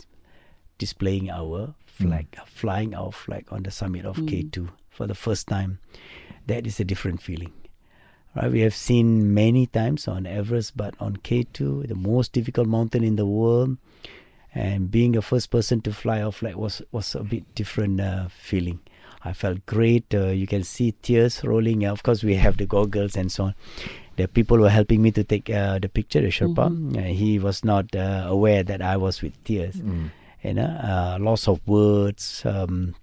displaying 0.78 1.30
our 1.30 1.74
flag, 1.86 2.26
flying 2.46 2.94
our 2.94 3.12
flag 3.12 3.46
on 3.50 3.64
the 3.64 3.70
summit 3.70 4.06
of 4.06 4.16
K2 4.16 4.70
for 4.88 5.06
the 5.06 5.14
first 5.14 5.46
time. 5.46 5.78
That 6.46 6.66
is 6.66 6.80
a 6.80 6.84
different 6.84 7.20
feeling. 7.20 7.52
Right? 8.34 8.50
We 8.50 8.60
have 8.60 8.74
seen 8.74 9.34
many 9.34 9.66
times 9.66 10.08
on 10.08 10.26
Everest, 10.26 10.76
but 10.76 10.94
on 11.00 11.16
K2, 11.16 11.88
the 11.88 11.94
most 11.94 12.32
difficult 12.32 12.68
mountain 12.68 13.02
in 13.04 13.16
the 13.16 13.26
world, 13.26 13.76
and 14.54 14.90
being 14.90 15.12
the 15.12 15.22
first 15.22 15.50
person 15.50 15.80
to 15.82 15.92
fly 15.92 16.22
our 16.22 16.32
flag 16.32 16.54
was 16.54 16.80
was 16.92 17.14
a 17.14 17.22
bit 17.22 17.54
different 17.54 18.00
uh, 18.00 18.28
feeling. 18.28 18.80
I 19.24 19.32
felt 19.32 19.64
great. 19.66 20.14
Uh, 20.14 20.28
you 20.28 20.46
can 20.46 20.62
see 20.64 20.92
tears 21.02 21.44
rolling. 21.44 21.84
Of 21.84 22.02
course, 22.02 22.22
we 22.22 22.34
have 22.36 22.56
the 22.56 22.66
goggles 22.66 23.16
and 23.16 23.30
so 23.30 23.44
on. 23.44 23.54
The 24.16 24.28
people 24.28 24.58
were 24.58 24.70
helping 24.70 25.02
me 25.02 25.10
to 25.12 25.22
take 25.24 25.48
uh, 25.50 25.78
the 25.78 25.88
picture. 25.88 26.20
The 26.20 26.28
Sherpa, 26.28 26.96
uh, 26.96 27.02
he 27.02 27.38
was 27.38 27.64
not 27.64 27.94
uh, 27.94 28.24
aware 28.28 28.62
that 28.64 28.82
I 28.82 28.96
was 28.96 29.22
with 29.22 29.42
tears. 29.44 29.76
You 30.42 30.54
know, 30.54 30.64
uh, 30.64 31.18
loss 31.20 31.48
of 31.48 31.60
words, 31.66 32.42
um, 32.44 32.94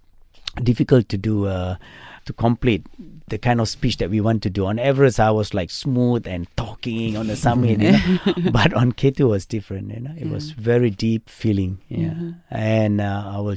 difficult 0.62 1.08
to 1.10 1.18
do 1.18 1.46
uh, 1.46 1.76
to 2.24 2.32
complete 2.32 2.86
the 3.28 3.38
kind 3.38 3.60
of 3.60 3.68
speech 3.68 3.96
that 3.98 4.10
we 4.10 4.20
want 4.20 4.42
to 4.42 4.50
do. 4.50 4.66
On 4.66 4.78
Everest, 4.78 5.18
I 5.20 5.30
was 5.30 5.52
like 5.52 5.70
smooth 5.70 6.26
and 6.26 6.46
talking 6.56 7.16
on 7.16 7.26
the 7.26 7.36
summit, 7.36 7.80
you 7.80 7.92
know? 7.92 8.50
but 8.52 8.72
on 8.72 8.92
K2 8.92 9.28
was 9.28 9.46
different. 9.46 9.92
You 9.92 10.00
know, 10.00 10.14
it 10.16 10.28
was 10.28 10.52
very 10.52 10.90
deep 10.90 11.28
feeling. 11.28 11.78
Yeah, 11.88 12.14
and 12.50 13.00
uh, 13.00 13.32
I 13.34 13.40
will 13.40 13.56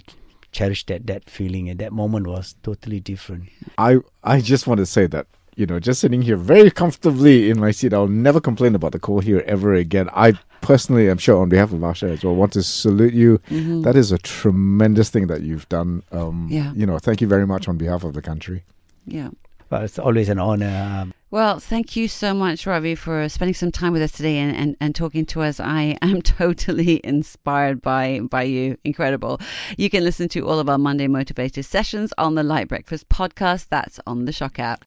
cherish 0.52 0.86
that 0.88 1.08
that 1.08 1.30
feeling. 1.30 1.70
And 1.70 1.80
that 1.80 1.92
moment 1.92 2.28
was 2.28 2.56
totally 2.64 3.00
different. 3.00 3.50
I 3.78 4.00
I 4.24 4.42
just 4.42 4.68
want 4.68 4.80
to 4.80 4.86
say 4.86 5.08
that 5.08 5.28
you 5.60 5.66
know, 5.66 5.78
just 5.78 6.00
sitting 6.00 6.22
here 6.22 6.38
very 6.38 6.72
comfortably 6.72 7.50
in 7.50 7.60
my 7.60 7.72
seat, 7.72 7.94
I'll 7.94 8.08
never 8.08 8.40
complain 8.40 8.76
about 8.76 8.94
the 8.94 9.00
cold 9.00 9.26
here 9.26 9.44
ever 9.46 9.74
again. 9.74 10.10
I 10.14 10.34
personally, 10.62 11.10
I'm 11.10 11.18
sure, 11.18 11.42
on 11.42 11.50
behalf 11.50 11.74
of 11.74 11.80
Asha 11.80 12.10
as 12.14 12.24
well, 12.24 12.34
want 12.34 12.54
to 12.54 12.64
salute 12.64 13.14
you. 13.14 13.40
That 13.84 13.98
is 13.98 14.14
a 14.14 14.18
tremendous 14.18 15.10
thing 15.10 15.28
that 15.28 15.42
you've 15.42 15.68
done. 15.68 16.04
Um, 16.14 16.48
Yeah. 16.50 16.72
You 16.74 16.86
know, 16.86 16.98
thank 16.98 17.20
you 17.20 17.28
very 17.28 17.46
much 17.46 17.68
on 17.68 17.78
behalf 17.78 18.06
of 18.06 18.14
the 18.14 18.22
country. 18.22 18.64
Yeah. 19.06 19.32
Well, 19.70 19.84
it's 19.84 20.00
always 20.00 20.30
an 20.30 20.40
honor. 20.40 21.00
Um, 21.02 21.14
Well, 21.32 21.60
thank 21.60 21.96
you 21.96 22.08
so 22.08 22.34
much, 22.34 22.66
Ravi, 22.66 22.96
for 22.96 23.30
spending 23.30 23.54
some 23.54 23.72
time 23.72 23.94
with 23.94 24.02
us 24.02 24.12
today 24.12 24.38
and, 24.38 24.56
and, 24.56 24.76
and 24.82 24.96
talking 24.96 25.28
to 25.28 25.42
us. 25.44 25.60
I 25.60 25.96
am 26.02 26.24
totally 26.24 27.00
inspired 27.04 27.82
by, 27.82 28.22
by 28.22 28.44
you. 28.44 28.78
Incredible. 28.84 29.40
You 29.78 29.92
can 29.92 30.04
listen 30.04 30.28
to 30.30 30.48
all 30.48 30.58
of 30.58 30.70
our 30.70 30.80
Monday 30.80 31.08
Motivators 31.08 31.66
sessions 31.66 32.12
on 32.18 32.34
the 32.34 32.42
LITE 32.42 32.68
Breakfast 32.68 33.10
podcast. 33.10 33.68
That's 33.70 34.00
on 34.08 34.26
the 34.26 34.32
SYOK 34.32 34.58
app. 34.58 34.78